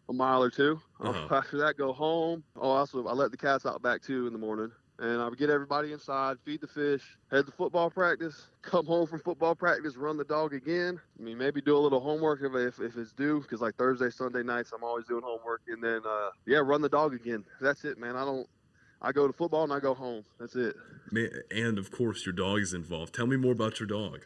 a 0.08 0.12
mile 0.12 0.42
or 0.42 0.50
2 0.50 0.80
Uh-huh. 1.00 1.28
After 1.36 1.58
that, 1.58 1.76
go 1.76 1.92
home. 1.92 2.42
Oh, 2.56 2.70
also, 2.70 3.06
I 3.06 3.12
let 3.12 3.30
the 3.30 3.36
cats 3.36 3.66
out 3.66 3.82
back 3.82 4.02
too 4.02 4.26
in 4.26 4.32
the 4.32 4.38
morning. 4.38 4.72
And 5.00 5.22
I 5.22 5.28
would 5.28 5.38
get 5.38 5.48
everybody 5.48 5.92
inside, 5.92 6.36
feed 6.44 6.60
the 6.60 6.66
fish, 6.66 7.02
head 7.30 7.46
to 7.46 7.52
football 7.52 7.88
practice, 7.88 8.48
come 8.60 8.84
home 8.84 9.06
from 9.06 9.20
football 9.20 9.54
practice, 9.54 9.96
run 9.96 10.18
the 10.18 10.24
dog 10.24 10.52
again. 10.52 11.00
I 11.18 11.22
mean, 11.22 11.38
maybe 11.38 11.62
do 11.62 11.74
a 11.74 11.78
little 11.78 12.00
homework 12.00 12.40
if, 12.42 12.54
if, 12.54 12.80
if 12.80 12.98
it's 12.98 13.12
due, 13.12 13.40
because 13.40 13.62
like 13.62 13.76
Thursday, 13.76 14.10
Sunday 14.10 14.42
nights, 14.42 14.72
I'm 14.74 14.84
always 14.84 15.06
doing 15.06 15.22
homework. 15.24 15.62
And 15.68 15.82
then, 15.82 16.02
uh, 16.06 16.28
yeah, 16.46 16.58
run 16.58 16.82
the 16.82 16.90
dog 16.90 17.14
again. 17.14 17.44
That's 17.62 17.84
it, 17.86 17.96
man. 17.98 18.14
I 18.14 18.26
don't, 18.26 18.46
I 19.00 19.12
go 19.12 19.26
to 19.26 19.32
football 19.32 19.64
and 19.64 19.72
I 19.72 19.80
go 19.80 19.94
home. 19.94 20.22
That's 20.38 20.54
it. 20.54 20.76
Man, 21.10 21.30
and 21.50 21.78
of 21.78 21.90
course, 21.90 22.26
your 22.26 22.34
dog 22.34 22.60
is 22.60 22.74
involved. 22.74 23.14
Tell 23.14 23.26
me 23.26 23.38
more 23.38 23.52
about 23.52 23.80
your 23.80 23.86
dog. 23.86 24.20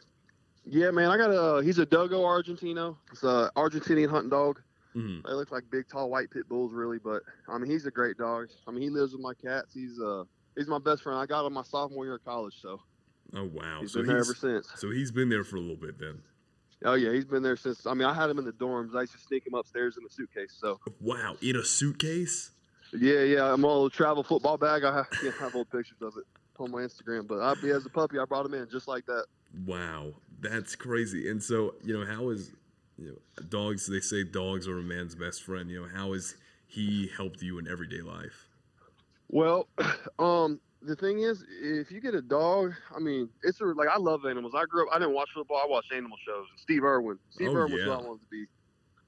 Yeah, 0.67 0.91
man, 0.91 1.09
I 1.09 1.17
got 1.17 1.31
a. 1.31 1.63
He's 1.63 1.79
a 1.79 1.87
Dogo 1.87 2.23
Argentino. 2.23 2.97
It's 3.13 3.23
a 3.23 3.53
Argentinian 3.55 4.11
hunting 4.11 4.31
dog. 4.31 4.61
hmm 4.93 5.19
They 5.25 5.35
look 5.35 5.53
like 5.53 5.65
big, 5.71 5.89
tall, 5.89 6.11
white 6.11 6.31
pit 6.31 6.49
bulls, 6.49 6.73
really. 6.73 6.99
But 6.99 7.23
I 7.49 7.59
mean, 7.59 7.71
he's 7.71 7.87
a 7.87 7.91
great 7.91 8.17
dog. 8.17 8.49
I 8.67 8.73
mean, 8.73 8.83
he 8.83 8.91
lives 8.91 9.13
with 9.13 9.21
my 9.21 9.35
cats. 9.35 9.73
He's 9.73 10.01
uh, 10.01 10.25
he's 10.57 10.69
my 10.69 10.79
best 10.79 11.03
friend. 11.03 11.19
I 11.19 11.27
got 11.27 11.47
him 11.47 11.53
my 11.55 11.63
sophomore 11.63 12.05
year 12.05 12.15
of 12.17 12.25
college, 12.25 12.55
so 12.61 12.81
Oh 13.35 13.45
wow! 13.53 13.79
he's 13.81 13.93
so 13.93 14.01
been 14.01 14.09
there 14.09 14.19
ever 14.19 14.35
since. 14.35 14.69
so 14.77 14.91
he's 14.91 15.11
been 15.11 15.29
there 15.29 15.45
for 15.45 15.57
a 15.57 15.61
little 15.61 15.77
bit 15.77 15.99
then. 15.99 16.21
Oh 16.85 16.95
yeah, 16.95 17.13
he's 17.13 17.25
been 17.25 17.43
there 17.43 17.57
since. 17.57 17.87
I 17.87 17.95
mean, 17.95 18.07
I 18.07 18.13
had 18.15 18.29
him 18.31 18.39
in 18.39 18.45
the 18.45 18.53
dorms. 18.53 18.95
I 18.95 19.03
used 19.03 19.15
to 19.15 19.19
sneak 19.19 19.47
him 19.47 19.55
upstairs 19.55 19.97
in 19.97 20.05
the 20.05 20.11
suitcase. 20.11 20.57
So 20.61 20.79
Wow! 21.01 21.37
In 21.41 21.57
a 21.57 21.65
suitcase? 21.65 22.51
yeah, 22.93 23.21
yeah, 23.23 23.53
I'm 23.53 23.65
all 23.65 23.87
a 23.87 23.91
travel 23.91 24.23
football 24.23 24.57
bag. 24.59 24.85
I 24.85 24.95
have, 24.95 25.07
yeah, 25.25 25.31
have 25.41 25.55
old 25.57 25.71
pictures 25.71 25.97
of 26.03 26.13
it 26.19 26.25
on 26.59 26.71
my 26.71 26.83
Instagram. 26.83 27.27
But 27.27 27.41
I, 27.41 27.53
as 27.75 27.87
a 27.87 27.89
puppy, 27.91 28.19
I 28.19 28.25
brought 28.25 28.47
him 28.47 28.55
in 28.55 28.69
just 28.71 28.87
like 28.87 29.07
that. 29.07 29.25
Wow, 29.67 30.13
that's 30.41 30.77
crazy. 30.77 31.29
And 31.31 31.43
so, 31.43 31.75
you 31.83 31.99
know, 31.99 32.05
how 32.05 32.29
is, 32.31 32.51
you 32.99 33.09
know, 33.09 33.43
dogs? 33.49 33.87
They 33.89 34.01
say 34.01 34.23
dogs 34.23 34.69
are 34.69 34.79
a 34.79 34.83
man's 34.83 35.15
best 35.15 35.43
friend. 35.43 35.71
You 35.71 35.83
know, 35.83 35.89
how 35.93 36.13
has 36.13 36.37
he 36.67 37.11
helped 37.17 37.41
you 37.43 37.59
in 37.59 37.67
everyday 37.67 38.01
life? 38.03 38.49
Well, 39.29 39.69
um, 40.19 40.61
the 40.83 40.97
thing 40.97 41.21
is, 41.21 41.45
if 41.63 41.91
you 41.91 42.01
get 42.01 42.15
a 42.15 42.23
dog, 42.23 42.75
I 42.95 43.01
mean, 43.01 43.29
it's 43.43 43.61
a, 43.61 43.65
like 43.65 43.89
I 43.89 43.99
love 43.99 44.25
animals. 44.27 44.55
I 44.57 44.65
grew 44.67 44.87
up. 44.87 44.95
I 44.95 44.99
didn't 44.99 45.15
watch 45.15 45.31
football. 45.35 45.61
I 45.63 45.67
watched 45.69 45.93
animal 45.93 46.17
shows. 46.25 46.47
Steve 46.57 46.85
Irwin. 46.85 47.19
Steve 47.31 47.49
Oh, 47.51 47.57
Irwin 47.57 47.73
was 47.73 47.87
what 47.87 47.99
I 47.99 48.03
wanted 48.03 48.21
to 48.21 48.27
be. 48.31 48.47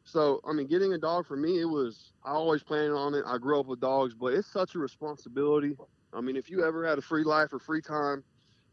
So, 0.04 0.40
I 0.48 0.52
mean, 0.52 0.66
getting 0.68 0.92
a 0.92 0.98
dog 0.98 1.26
for 1.26 1.36
me, 1.36 1.60
it 1.60 1.66
was. 1.66 2.12
I 2.24 2.30
always 2.30 2.62
planned 2.62 2.92
on 2.92 3.14
it. 3.14 3.24
I 3.26 3.38
grew 3.38 3.58
up 3.60 3.66
with 3.66 3.80
dogs, 3.80 4.14
but 4.14 4.32
it's 4.32 4.48
such 4.48 4.74
a 4.74 4.78
responsibility. 4.78 5.76
I 6.12 6.20
mean, 6.20 6.36
if 6.36 6.48
you 6.48 6.64
ever 6.64 6.86
had 6.86 6.98
a 6.98 7.02
free 7.02 7.24
life 7.24 7.52
or 7.52 7.58
free 7.58 7.82
time, 7.82 8.24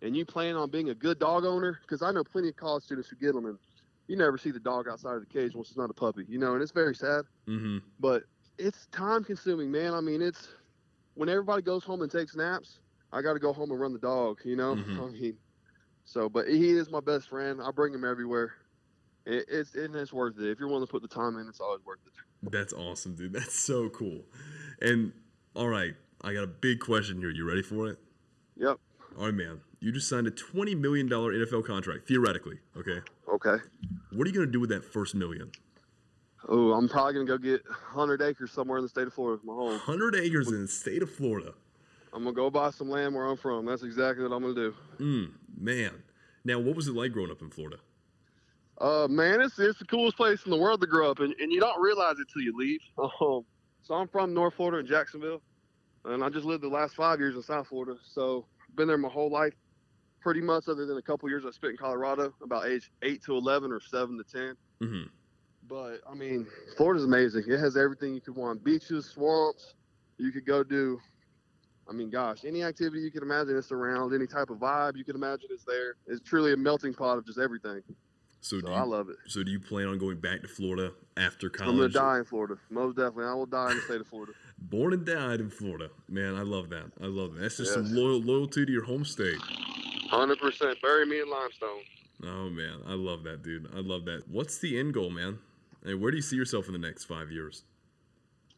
and 0.01 0.15
you 0.15 0.25
plan 0.25 0.56
on 0.56 0.69
being 0.69 0.89
a 0.89 0.95
good 0.95 1.19
dog 1.19 1.45
owner, 1.45 1.79
because 1.82 2.01
I 2.01 2.12
know 2.12 2.23
plenty 2.23 2.49
of 2.49 2.56
college 2.56 2.84
students 2.84 3.10
who 3.10 3.15
get 3.15 3.34
them, 3.34 3.45
and 3.45 3.58
you 4.08 4.15
never 4.15 4.38
see 4.38 4.51
the 4.51 4.60
dog 4.60 4.88
outside 4.88 5.15
of 5.15 5.21
the 5.21 5.27
cage 5.27 5.56
once 5.56 5.69
it's 5.69 5.77
not 5.77 5.89
a 5.89 5.93
puppy, 5.93 6.25
you 6.27 6.39
know, 6.39 6.53
and 6.53 6.62
it's 6.62 6.71
very 6.71 6.95
sad 6.95 7.25
Mm-hmm. 7.49 7.79
but 7.99 8.23
it's 8.58 8.88
time 8.88 9.23
consuming, 9.23 9.71
man. 9.71 9.93
I 9.93 10.01
mean, 10.01 10.21
it's 10.21 10.49
when 11.15 11.30
everybody 11.30 11.62
goes 11.62 11.84
home 11.84 12.02
and 12.02 12.12
takes 12.12 12.36
naps, 12.36 12.80
I 13.12 13.21
got 13.21 13.34
to 13.34 13.39
go 13.39 13.54
home 13.54 13.71
and 13.71 13.80
run 13.80 13.93
the 13.93 13.99
dog, 13.99 14.39
you 14.43 14.56
know? 14.56 14.76
Mhm. 14.76 14.99
I 15.10 15.12
mean, 15.12 15.38
so, 16.06 16.28
but 16.30 16.47
he 16.47 16.71
is 16.71 16.89
my 16.89 16.99
best 16.99 17.30
friend. 17.30 17.62
I 17.62 17.71
bring 17.71 17.93
him 17.93 18.04
everywhere. 18.04 18.54
It, 19.26 19.45
it's 19.47 19.76
and 19.76 19.95
it's 19.95 20.12
worth 20.12 20.38
it. 20.39 20.49
If 20.49 20.60
you're 20.60 20.67
willing 20.67 20.86
to 20.86 20.91
put 20.91 21.02
the 21.02 21.08
time 21.08 21.38
in, 21.38 21.47
it's 21.47 21.62
always 21.62 21.84
worth 21.86 21.99
it. 22.06 22.52
That's 22.52 22.73
awesome, 22.73 23.15
dude. 23.15 23.32
That's 23.34 23.58
so 23.58 23.89
cool. 23.89 24.21
And 24.82 25.13
all 25.56 25.69
right, 25.69 25.93
I 26.21 26.34
got 26.34 26.43
a 26.43 26.47
big 26.47 26.82
question 26.82 27.19
here. 27.19 27.30
You 27.30 27.47
ready 27.47 27.62
for 27.62 27.88
it? 27.88 27.99
Yep. 28.58 28.78
All 29.17 29.26
right, 29.26 29.34
man. 29.34 29.62
You 29.80 29.93
just 29.93 30.10
signed 30.10 30.28
a 30.28 30.32
twenty 30.32 30.76
million 30.76 31.08
dollar 31.08 31.32
NFL 31.34 31.65
contract, 31.65 32.06
theoretically. 32.08 32.60
Okay. 32.76 32.99
Okay. 33.34 33.63
What 34.12 34.28
are 34.28 34.30
you 34.30 34.34
gonna 34.36 34.47
do 34.47 34.60
with 34.60 34.71
that 34.71 34.84
first 34.84 35.15
million? 35.15 35.52
Oh, 36.49 36.73
I'm 36.73 36.89
probably 36.89 37.13
gonna 37.13 37.25
go 37.25 37.38
get 37.38 37.63
100 37.65 38.21
acres 38.21 38.51
somewhere 38.51 38.77
in 38.77 38.84
the 38.84 38.89
state 38.89 39.08
of 39.08 39.13
Florida, 39.13 39.41
my 39.45 39.53
home. 39.53 39.79
Hundred 39.79 40.15
acres 40.15 40.49
in 40.49 40.63
the 40.63 40.67
state 40.67 41.01
of 41.01 41.10
Florida. 41.10 41.53
I'm 42.13 42.23
gonna 42.23 42.36
go 42.36 42.49
buy 42.49 42.69
some 42.69 42.89
land 42.89 43.15
where 43.15 43.25
I'm 43.25 43.38
from. 43.38 43.65
That's 43.65 43.84
exactly 43.84 44.23
what 44.23 44.36
I'm 44.36 44.41
gonna 44.41 44.53
do. 44.53 44.75
Mm, 44.99 45.32
man. 45.58 46.03
Now, 46.45 46.60
what 46.60 46.75
was 46.75 46.88
it 46.88 46.95
like 46.95 47.12
growing 47.13 47.32
up 47.32 47.41
in 47.41 47.49
Florida? 47.49 47.77
Uh, 48.79 49.08
man, 49.10 49.39
it's 49.41 49.58
it's 49.60 49.79
the 49.79 49.86
coolest 49.86 50.17
place 50.17 50.43
in 50.45 50.51
the 50.51 50.58
world 50.58 50.82
to 50.82 50.88
grow 50.88 51.10
up, 51.10 51.19
and, 51.19 51.34
and 51.39 51.51
you 51.51 51.60
don't 51.60 51.82
realize 51.82 52.19
it 52.19 52.27
till 52.32 52.41
you 52.41 52.56
leave. 52.58 52.79
Um, 53.21 53.45
so 53.82 53.95
I'm 53.95 54.08
from 54.08 54.34
North 54.34 54.53
Florida 54.53 54.77
in 54.79 54.88
Jacksonville, 54.88 55.41
and 56.06 56.23
I 56.23 56.29
just 56.29 56.45
lived 56.45 56.63
the 56.63 56.69
last 56.69 56.95
five 56.95 57.19
years 57.19 57.36
in 57.36 57.41
South 57.41 57.67
Florida. 57.67 57.97
So 58.13 58.45
been 58.75 58.88
there 58.88 58.97
my 58.97 59.10
whole 59.10 59.29
life, 59.29 59.53
pretty 60.21 60.39
much, 60.39 60.69
other 60.69 60.86
than 60.86 60.97
a 60.97 61.01
couple 61.01 61.27
years 61.29 61.45
I 61.45 61.51
spent 61.51 61.71
in 61.71 61.77
Colorado, 61.77 62.34
about 62.41 62.65
age 62.65 62.91
eight 63.01 63.21
to 63.23 63.36
eleven 63.36 63.71
or 63.71 63.82
seven 63.82 64.17
to 64.17 64.23
ten. 64.23 64.56
Mm-hmm. 64.82 65.08
But 65.67 65.99
I 66.10 66.13
mean, 66.13 66.47
Florida's 66.78 67.06
amazing. 67.06 67.43
It 67.47 67.60
has 67.60 67.78
everything 67.78 68.13
you 68.13 68.21
could 68.21 68.36
want: 68.36 68.63
beaches, 68.63 69.06
swamps. 69.08 69.76
You 70.17 70.32
could 70.32 70.45
go 70.45 70.63
do. 70.63 70.99
I 71.89 71.91
mean, 71.91 72.10
gosh, 72.10 72.45
any 72.45 72.63
activity 72.63 73.02
you 73.02 73.12
can 73.12 73.23
imagine, 73.23 73.58
is 73.58 73.71
around. 73.71 74.13
Any 74.13 74.28
type 74.28 74.49
of 74.49 74.58
vibe 74.58 74.95
you 74.95 75.04
can 75.04 75.15
imagine 75.15 75.49
is 75.54 75.65
there. 75.67 75.95
It's 76.08 76.21
truly 76.21 76.54
a 76.54 76.58
melting 76.58 76.93
pot 76.93 77.17
of 77.17 77.26
just 77.26 77.39
everything. 77.39 77.82
So, 78.39 78.60
So 78.60 78.67
do 78.67 78.71
I 78.73 78.80
you, 78.84 78.86
love 78.89 79.10
it. 79.10 79.15
so 79.28 79.43
do 79.43 79.52
you 79.52 79.60
plan 79.60 79.88
on 79.88 79.97
going 79.97 80.19
back 80.19 80.41
to 80.41 80.47
Florida 80.47 80.91
after 81.17 81.49
college? 81.49 81.69
I'm 81.73 81.78
gonna 81.78 81.89
die 81.89 82.19
in 82.19 82.26
Florida. 82.26 82.56
Most 82.69 82.95
definitely, 82.97 83.26
I 83.26 83.34
will 83.34 83.45
die 83.45 83.71
in 83.71 83.78
the 83.78 83.84
state 83.84 84.02
of 84.02 84.08
Florida. 84.08 84.34
Born 84.60 84.93
and 84.93 85.06
died 85.06 85.39
in 85.41 85.49
Florida. 85.49 85.89
Man, 86.10 86.36
I 86.36 86.41
love 86.41 86.69
that. 86.69 86.91
I 87.02 87.06
love 87.08 87.36
that. 87.36 87.41
That's 87.41 87.58
just 87.58 87.76
Yes. 87.76 87.88
some 87.88 87.95
loyal 87.95 88.21
loyalty 88.21 88.65
to 88.65 88.71
your 88.71 88.84
home 88.86 89.04
state. 89.06 89.38
Hundred 90.10 90.39
percent. 90.39 90.78
Bury 90.82 91.06
me 91.06 91.19
in 91.21 91.30
limestone. 91.30 91.82
Oh 92.23 92.49
man, 92.49 92.80
I 92.88 92.93
love 92.93 93.23
that, 93.23 93.43
dude. 93.43 93.67
I 93.76 93.80
love 93.80 94.06
that. 94.06 94.28
What's 94.30 94.58
the 94.60 94.78
end 94.80 94.93
goal, 94.93 95.10
man? 95.10 95.39
Hey, 95.85 95.95
where 95.95 96.11
do 96.11 96.17
you 96.17 96.23
see 96.23 96.37
yourself 96.37 96.67
in 96.67 96.73
the 96.73 96.79
next 96.79 97.05
five 97.05 97.29
years? 97.29 97.65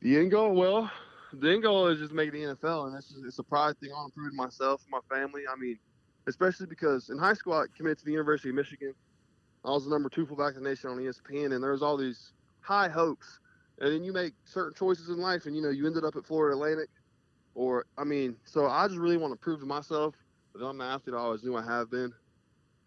The 0.02 0.18
end 0.18 0.30
goal, 0.30 0.54
well, 0.54 0.92
the 1.34 1.52
end 1.52 1.64
goal 1.64 1.88
is 1.88 2.00
just 2.00 2.12
make 2.12 2.32
the 2.32 2.44
NFL, 2.44 2.88
and 2.88 2.96
it's 2.96 3.10
just, 3.10 3.26
it's 3.26 3.40
a 3.40 3.44
pride 3.44 3.80
thing. 3.80 3.90
I 3.92 3.96
want 3.96 4.14
to 4.14 4.20
prove 4.20 4.34
myself, 4.34 4.84
my 4.92 5.00
family. 5.10 5.42
I 5.52 5.60
mean, 5.60 5.80
especially 6.28 6.68
because 6.68 7.10
in 7.10 7.18
high 7.18 7.34
school 7.34 7.54
I 7.54 7.66
committed 7.76 8.00
to 8.00 8.06
the 8.06 8.12
University 8.12 8.50
of 8.50 8.56
Michigan. 8.56 8.94
I 9.64 9.70
was 9.70 9.86
the 9.86 9.90
number 9.90 10.10
two 10.10 10.28
fullback 10.28 10.56
in 10.56 10.64
the 10.64 10.70
nation 10.70 10.92
on 10.92 10.98
ESPN, 10.98 11.54
and 11.54 11.64
there 11.64 11.72
was 11.72 11.82
all 11.82 11.98
these 11.98 12.34
high 12.62 12.90
hopes. 12.90 13.40
And 13.80 13.92
then 13.92 14.04
you 14.04 14.14
make 14.14 14.34
certain 14.46 14.76
choices 14.76 15.10
in 15.10 15.18
life, 15.18 15.48
and 15.48 15.56
you 15.56 15.64
know 15.64 15.70
you 15.70 15.88
ended 15.88 16.06
up 16.06 16.16
at 16.16 16.26
Florida 16.26 16.56
Atlantic, 16.56 16.90
or 17.56 17.88
I 17.98 18.04
mean, 18.04 18.36
so 18.46 18.68
I 18.68 18.88
just 18.88 19.00
really 19.00 19.18
want 19.18 19.34
to 19.34 19.40
prove 19.40 19.60
to 19.62 19.66
myself 19.66 20.14
that 20.54 20.64
I'm 20.64 20.80
an 20.80 20.88
athlete 20.88 21.16
I 21.16 21.20
always 21.20 21.44
knew 21.44 21.58
I 21.58 21.66
have 21.66 21.90
been. 21.90 22.14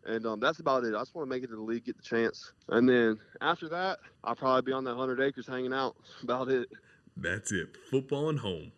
And 0.07 0.25
um, 0.27 0.41
that's 0.41 0.61
about 0.61 0.85
it. 0.85 0.95
I 0.95 1.01
just 1.01 1.15
want 1.15 1.29
to 1.29 1.35
make 1.35 1.43
it 1.43 1.49
to 1.49 1.57
the 1.57 1.63
league, 1.63 1.85
get 1.85 1.97
the 1.97 2.03
chance, 2.03 2.53
and 2.69 2.89
then 2.89 3.19
after 3.41 3.69
that, 3.69 3.99
I'll 4.25 4.37
probably 4.37 4.63
be 4.63 4.73
on 4.73 4.85
that 4.85 4.95
hundred 4.95 5.21
acres 5.21 5.47
hanging 5.47 5.73
out. 5.73 5.97
About 6.23 6.49
it. 6.49 6.69
That's 7.17 7.53
it. 7.53 7.77
Football 7.91 8.29
and 8.29 8.39
home. 8.39 8.71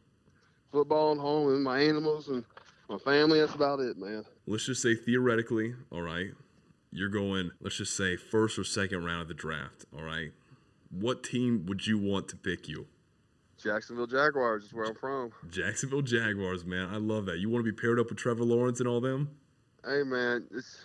football 0.73 1.13
and 1.13 1.21
home 1.21 1.53
and 1.53 1.63
my 1.63 1.81
animals 1.81 2.29
and 2.29 2.45
my 2.89 2.99
family. 2.99 3.39
That's 3.41 3.55
about 3.55 3.81
it, 3.81 3.99
man. 3.99 4.25
Let's 4.47 4.65
just 4.65 4.83
say 4.83 4.95
theoretically, 4.95 5.75
all 5.93 6.01
right, 6.01 6.31
you're 6.91 7.11
going, 7.11 7.51
let's 7.61 7.77
just 7.77 7.97
say 7.97 8.17
first 8.17 8.59
or 8.59 8.65
second 8.65 9.05
round 9.05 9.23
of 9.23 9.29
the 9.29 9.35
draft, 9.35 9.85
all 9.97 10.03
right? 10.03 10.33
what 10.91 11.23
team 11.23 11.67
would 11.67 11.87
you 11.87 11.99
want 11.99 12.29
to 12.29 12.37
pick 12.37 12.69
you? 12.69 12.87
Jacksonville 13.63 14.07
Jaguars 14.07 14.65
is 14.65 14.73
where 14.73 14.87
I'm 14.87 14.95
from. 14.95 15.33
Jacksonville 15.51 16.03
Jaguars, 16.03 16.65
man. 16.65 16.89
I 16.93 16.97
love 16.97 17.27
that. 17.27 17.39
You 17.39 17.51
want 17.51 17.65
to 17.65 17.71
be 17.71 17.79
paired 17.79 18.01
up 18.01 18.09
with 18.09 18.19
Trevor 18.19 18.45
Lawrence 18.45 18.81
and 18.81 18.89
all 18.89 19.01
them? 19.01 19.31
Hey 19.85 20.03
man, 20.03 20.47
it's 20.55 20.79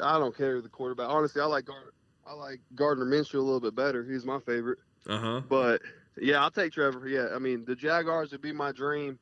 I 0.00 0.18
don't 0.18 0.36
care 0.36 0.60
the 0.60 0.68
quarterback. 0.68 1.08
Honestly, 1.08 1.40
I 1.40 1.46
like 1.46 1.66
Gardner. 1.66 1.92
I 2.26 2.32
like 2.32 2.60
Gardner 2.74 3.04
Minshew 3.04 3.34
a 3.34 3.38
little 3.38 3.60
bit 3.60 3.74
better. 3.74 4.04
He's 4.04 4.24
my 4.24 4.40
favorite. 4.40 4.78
Uh 5.06 5.18
huh. 5.18 5.40
But 5.48 5.82
yeah, 6.20 6.42
I'll 6.42 6.50
take 6.50 6.72
Trevor. 6.72 7.08
Yeah, 7.08 7.28
I 7.34 7.38
mean 7.38 7.64
the 7.64 7.76
Jaguars 7.76 8.32
would 8.32 8.40
be 8.40 8.52
my 8.52 8.72
dream, 8.72 9.18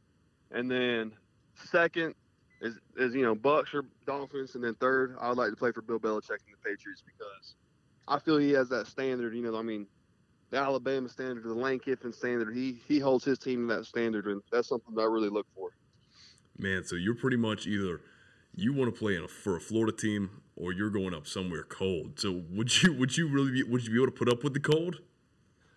and 0.50 0.70
then 0.70 1.12
second 1.56 2.14
is 2.60 2.78
is 2.96 3.14
you 3.14 3.22
know 3.22 3.34
Bucks 3.34 3.74
or 3.74 3.84
Dolphins, 4.06 4.54
and 4.54 4.62
then 4.62 4.74
third 4.74 5.16
I 5.20 5.28
would 5.28 5.38
like 5.38 5.50
to 5.50 5.56
play 5.56 5.72
for 5.72 5.82
Bill 5.82 5.98
Belichick 5.98 6.30
and 6.30 6.54
the 6.54 6.70
Patriots 6.70 7.02
because 7.04 7.54
I 8.06 8.18
feel 8.18 8.38
he 8.38 8.52
has 8.52 8.68
that 8.68 8.86
standard. 8.86 9.34
You 9.34 9.42
know, 9.42 9.56
I 9.56 9.62
mean 9.62 9.86
the 10.50 10.58
Alabama 10.58 11.08
standard, 11.08 11.44
the 11.44 11.54
Lane 11.54 11.80
Kiffin 11.80 12.12
standard. 12.12 12.54
He 12.54 12.78
he 12.86 13.00
holds 13.00 13.24
his 13.24 13.38
team 13.38 13.68
to 13.68 13.74
that 13.74 13.86
standard, 13.86 14.26
and 14.26 14.42
that's 14.52 14.68
something 14.68 14.94
that 14.94 15.02
I 15.02 15.06
really 15.06 15.30
look 15.30 15.46
for. 15.56 15.70
Man, 16.58 16.84
so 16.84 16.96
you're 16.96 17.14
pretty 17.14 17.38
much 17.38 17.66
either 17.66 18.02
you 18.54 18.74
want 18.74 18.94
to 18.94 18.98
play 18.98 19.16
in 19.16 19.24
a, 19.24 19.28
for 19.28 19.56
a 19.56 19.60
Florida 19.60 19.96
team 19.96 20.41
or 20.62 20.72
you're 20.72 20.90
going 20.90 21.12
up 21.12 21.26
somewhere 21.26 21.64
cold. 21.64 22.20
So 22.20 22.42
would 22.50 22.82
you 22.82 22.92
would 22.94 23.16
you 23.16 23.28
really 23.28 23.50
be 23.50 23.62
would 23.64 23.84
you 23.84 23.90
be 23.90 23.96
able 23.96 24.06
to 24.06 24.12
put 24.12 24.28
up 24.28 24.44
with 24.44 24.54
the 24.54 24.60
cold? 24.60 25.00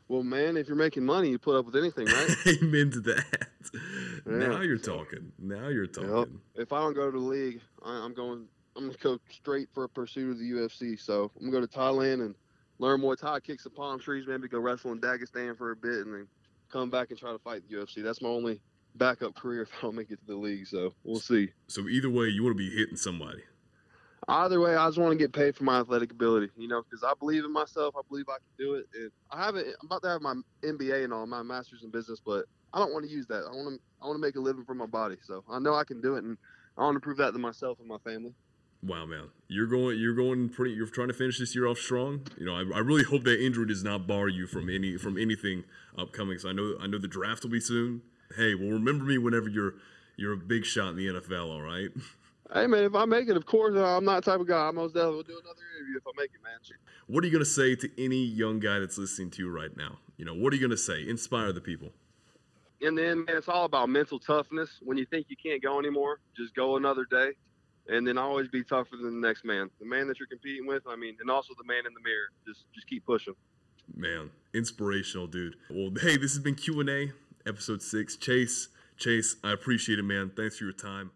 Well, 0.08 0.22
man, 0.22 0.56
if 0.56 0.68
you're 0.68 0.78
making 0.78 1.04
money, 1.04 1.30
you 1.30 1.40
put 1.40 1.58
up 1.58 1.66
with 1.66 1.76
anything, 1.76 2.06
right? 2.06 2.36
Amen 2.62 2.92
to 2.92 3.00
that. 3.02 3.48
Yeah. 4.28 4.38
Now 4.38 4.62
you're 4.62 4.78
talking. 4.78 5.32
Now 5.40 5.70
you're 5.70 5.88
talking. 5.88 6.16
Yep. 6.16 6.28
If 6.54 6.74
I 6.74 6.80
don't 6.82 6.94
go 6.94 7.10
to 7.10 7.18
the 7.18 7.24
league, 7.24 7.60
I, 7.84 8.06
am 8.06 8.14
going. 8.14 8.46
I'm 8.76 8.88
gonna 8.88 8.98
go 9.02 9.20
straight 9.32 9.70
for 9.74 9.86
a 9.86 9.90
pursuit 9.90 10.32
of 10.32 10.40
the 10.40 10.52
UFC. 10.52 11.00
So 11.00 11.32
I'm 11.36 11.50
gonna 11.50 11.62
go 11.62 11.66
to 11.66 11.80
Thailand 11.80 12.22
and 12.22 12.36
learn 12.78 13.02
Muay 13.02 13.20
Thai, 13.20 13.40
kick 13.40 13.60
some 13.62 13.72
palm 13.72 14.00
trees, 14.00 14.26
maybe 14.28 14.48
go 14.48 14.60
wrestle 14.60 14.92
in 14.92 15.00
Dagestan 15.00 15.58
for 15.58 15.72
a 15.72 15.76
bit, 15.76 16.06
and 16.06 16.14
then 16.14 16.28
come 16.70 16.92
back 16.92 17.10
and 17.10 17.18
try 17.18 17.32
to 17.32 17.40
fight 17.40 17.64
the 17.68 17.78
UFC. 17.78 18.04
That's 18.04 18.22
my 18.22 18.30
only 18.30 18.62
backup 18.96 19.36
career 19.36 19.64
if 19.64 19.70
I 19.80 19.82
don't 19.82 19.96
make 19.96 20.12
it 20.12 20.20
to 20.20 20.26
the 20.28 20.36
league. 20.36 20.68
So 20.68 20.94
we'll 21.04 21.20
see. 21.20 21.50
So 21.68 21.88
either 21.88 22.10
way, 22.10 22.28
you 22.28 22.44
want 22.44 22.56
to 22.56 22.58
be 22.58 22.70
hitting 22.70 22.98
somebody. 22.98 23.42
Either 24.28 24.60
way, 24.60 24.76
I 24.76 24.88
just 24.88 24.98
want 24.98 25.12
to 25.12 25.18
get 25.18 25.34
paid 25.34 25.56
for 25.56 25.66
my 25.66 25.80
athletic 25.80 26.12
ability, 26.12 26.50
you 26.58 26.68
know, 26.68 26.82
because 26.82 27.04
I 27.04 27.14
believe 27.20 27.46
in 27.46 27.54
myself. 27.54 27.94
I 27.96 28.02
believe 28.10 28.26
I 28.28 28.38
can 28.38 28.66
do 28.66 28.74
it. 28.76 28.88
And 28.96 29.12
I 29.30 29.46
have 29.46 29.56
it. 29.56 29.68
I'm 29.80 29.86
about 29.86 30.02
to 30.02 30.10
have 30.10 30.22
my 30.22 30.34
MBA 30.64 31.04
and 31.04 31.14
all, 31.14 31.28
my 31.28 31.44
master's 31.44 31.84
in 31.84 31.92
business, 31.92 32.20
but 32.26 32.46
I 32.74 32.80
don't 32.80 32.92
want 32.92 33.06
to 33.06 33.12
use 33.12 33.28
that. 33.28 33.46
I 33.48 33.56
want 33.56 33.76
to. 33.76 33.82
I 34.02 34.08
want 34.08 34.18
to 34.18 34.22
make 34.22 34.36
a 34.36 34.40
living 34.40 34.66
for 34.66 34.74
my 34.74 34.86
body. 34.86 35.18
So 35.24 35.44
I 35.50 35.60
know 35.60 35.76
I 35.76 35.84
can 35.84 36.02
do 36.02 36.16
it, 36.16 36.24
and 36.24 36.38
I 36.78 36.82
want 36.82 36.96
to 36.96 37.00
prove 37.00 37.18
that 37.18 37.32
to 37.32 37.40
myself 37.40 37.80
and 37.80 37.88
my 37.88 37.98
family. 38.00 38.34
Wow, 38.84 39.06
man, 39.06 39.30
you're 39.48 39.68
going. 39.68 40.00
You're 40.00 40.16
going 40.16 40.50
pretty. 40.50 40.74
You're 40.74 40.88
trying 40.88 41.08
to 41.08 41.14
finish 41.14 41.40
this 41.40 41.56
year 41.56 41.68
off 41.68 41.78
strong. 41.78 42.28
You 42.38 42.46
know, 42.46 42.56
I, 42.56 42.78
I 42.78 42.80
really 42.80 43.04
hope 43.04 43.24
that 43.24 43.44
injury 43.44 43.68
does 43.68 43.84
not 43.84 44.08
bar 44.08 44.28
you 44.28 44.48
from 44.48 44.70
any 44.70 44.98
from 44.98 45.18
anything 45.18 45.64
upcoming. 45.98 46.38
So 46.40 46.50
I 46.50 46.54
know. 46.54 46.76
I 46.82 46.88
know 46.88 46.98
the 46.98 47.08
draft 47.08 47.44
will 47.44 47.52
be 47.52 47.62
soon. 47.62 48.02
Hey, 48.36 48.56
well, 48.56 48.70
remember 48.70 49.06
me 49.06 49.18
whenever 49.18 49.50
you're 49.50 49.76
you're 50.18 50.34
a 50.34 50.38
big 50.38 50.66
shot 50.66 50.90
in 50.90 50.96
the 50.98 51.08
NFL. 51.08 51.50
All 51.50 51.62
right. 51.62 51.90
Hey 52.54 52.68
man, 52.68 52.84
if 52.84 52.94
I 52.94 53.06
make 53.06 53.28
it, 53.28 53.36
of 53.36 53.46
course 53.46 53.76
uh, 53.76 53.98
I'm 53.98 54.06
not 54.06 54.24
the 54.24 54.32
type 54.32 54.40
of 54.40 54.48
guy. 54.48 54.68
I 54.68 54.72
most 54.72 54.94
definitely 54.94 55.18
will 55.18 55.24
do 55.24 55.40
another 55.44 55.62
interview 55.78 55.98
if 55.98 56.04
I 56.08 56.12
make 56.16 56.30
it, 56.34 56.44
man. 56.44 56.60
What 57.08 57.24
are 57.24 57.28
you 57.28 57.34
gonna 57.34 57.46
say 57.46 57.76
to 57.76 58.04
any 58.04 58.24
young 58.24 58.60
guy 58.60 58.80
that's 58.80 58.98
listening 58.98 59.32
to 59.32 59.42
you 59.42 59.50
right 59.50 59.76
now? 59.76 59.98
You 60.18 60.26
know, 60.26 60.34
what 60.34 60.54
are 60.54 60.56
you 60.56 60.62
gonna 60.62 60.78
say? 60.78 61.08
Inspire 61.08 61.52
the 61.52 61.62
people. 61.62 61.90
And 62.82 62.98
then, 62.98 63.26
man, 63.26 63.38
it's 63.38 63.48
all 63.48 63.66
about 63.66 63.90
mental 63.90 64.20
toughness. 64.20 64.70
When 64.82 64.98
you 64.98 65.06
think 65.06 65.28
you 65.30 65.38
can't 65.42 65.64
go 65.64 65.80
anymore, 65.80 66.20
just 66.38 66.54
go 66.56 66.76
another 66.76 67.06
day, 67.10 67.32
and 67.88 68.06
then 68.06 68.18
always 68.18 68.48
be 68.48 68.64
tougher 68.64 68.96
than 68.96 69.22
the 69.22 69.28
next 69.28 69.44
man, 69.44 69.70
the 69.80 69.86
man 69.86 70.08
that 70.08 70.20
you're 70.20 70.28
competing 70.28 70.68
with. 70.68 70.84
I 70.88 70.96
mean, 70.96 71.16
and 71.20 71.32
also 71.32 71.54
the 71.58 71.64
man 71.64 71.86
in 71.88 71.94
the 71.94 72.02
mirror. 72.02 72.30
Just, 72.46 72.66
just 72.74 72.88
keep 72.88 73.06
pushing. 73.06 73.34
Man, 73.96 74.30
inspirational, 74.54 75.28
dude. 75.28 75.56
Well, 75.70 75.92
hey, 76.00 76.18
this 76.18 76.34
has 76.34 76.40
been 76.40 76.56
Q 76.56 76.80
and 76.82 76.90
A, 76.90 77.12
episode 77.48 77.82
six. 77.82 78.18
Chase, 78.18 78.68
Chase, 78.98 79.38
I 79.44 79.52
appreciate 79.52 80.00
it, 80.00 80.04
man. 80.04 80.32
Thanks 80.36 80.58
for 80.58 80.66
your 80.66 80.74
time. 80.74 81.12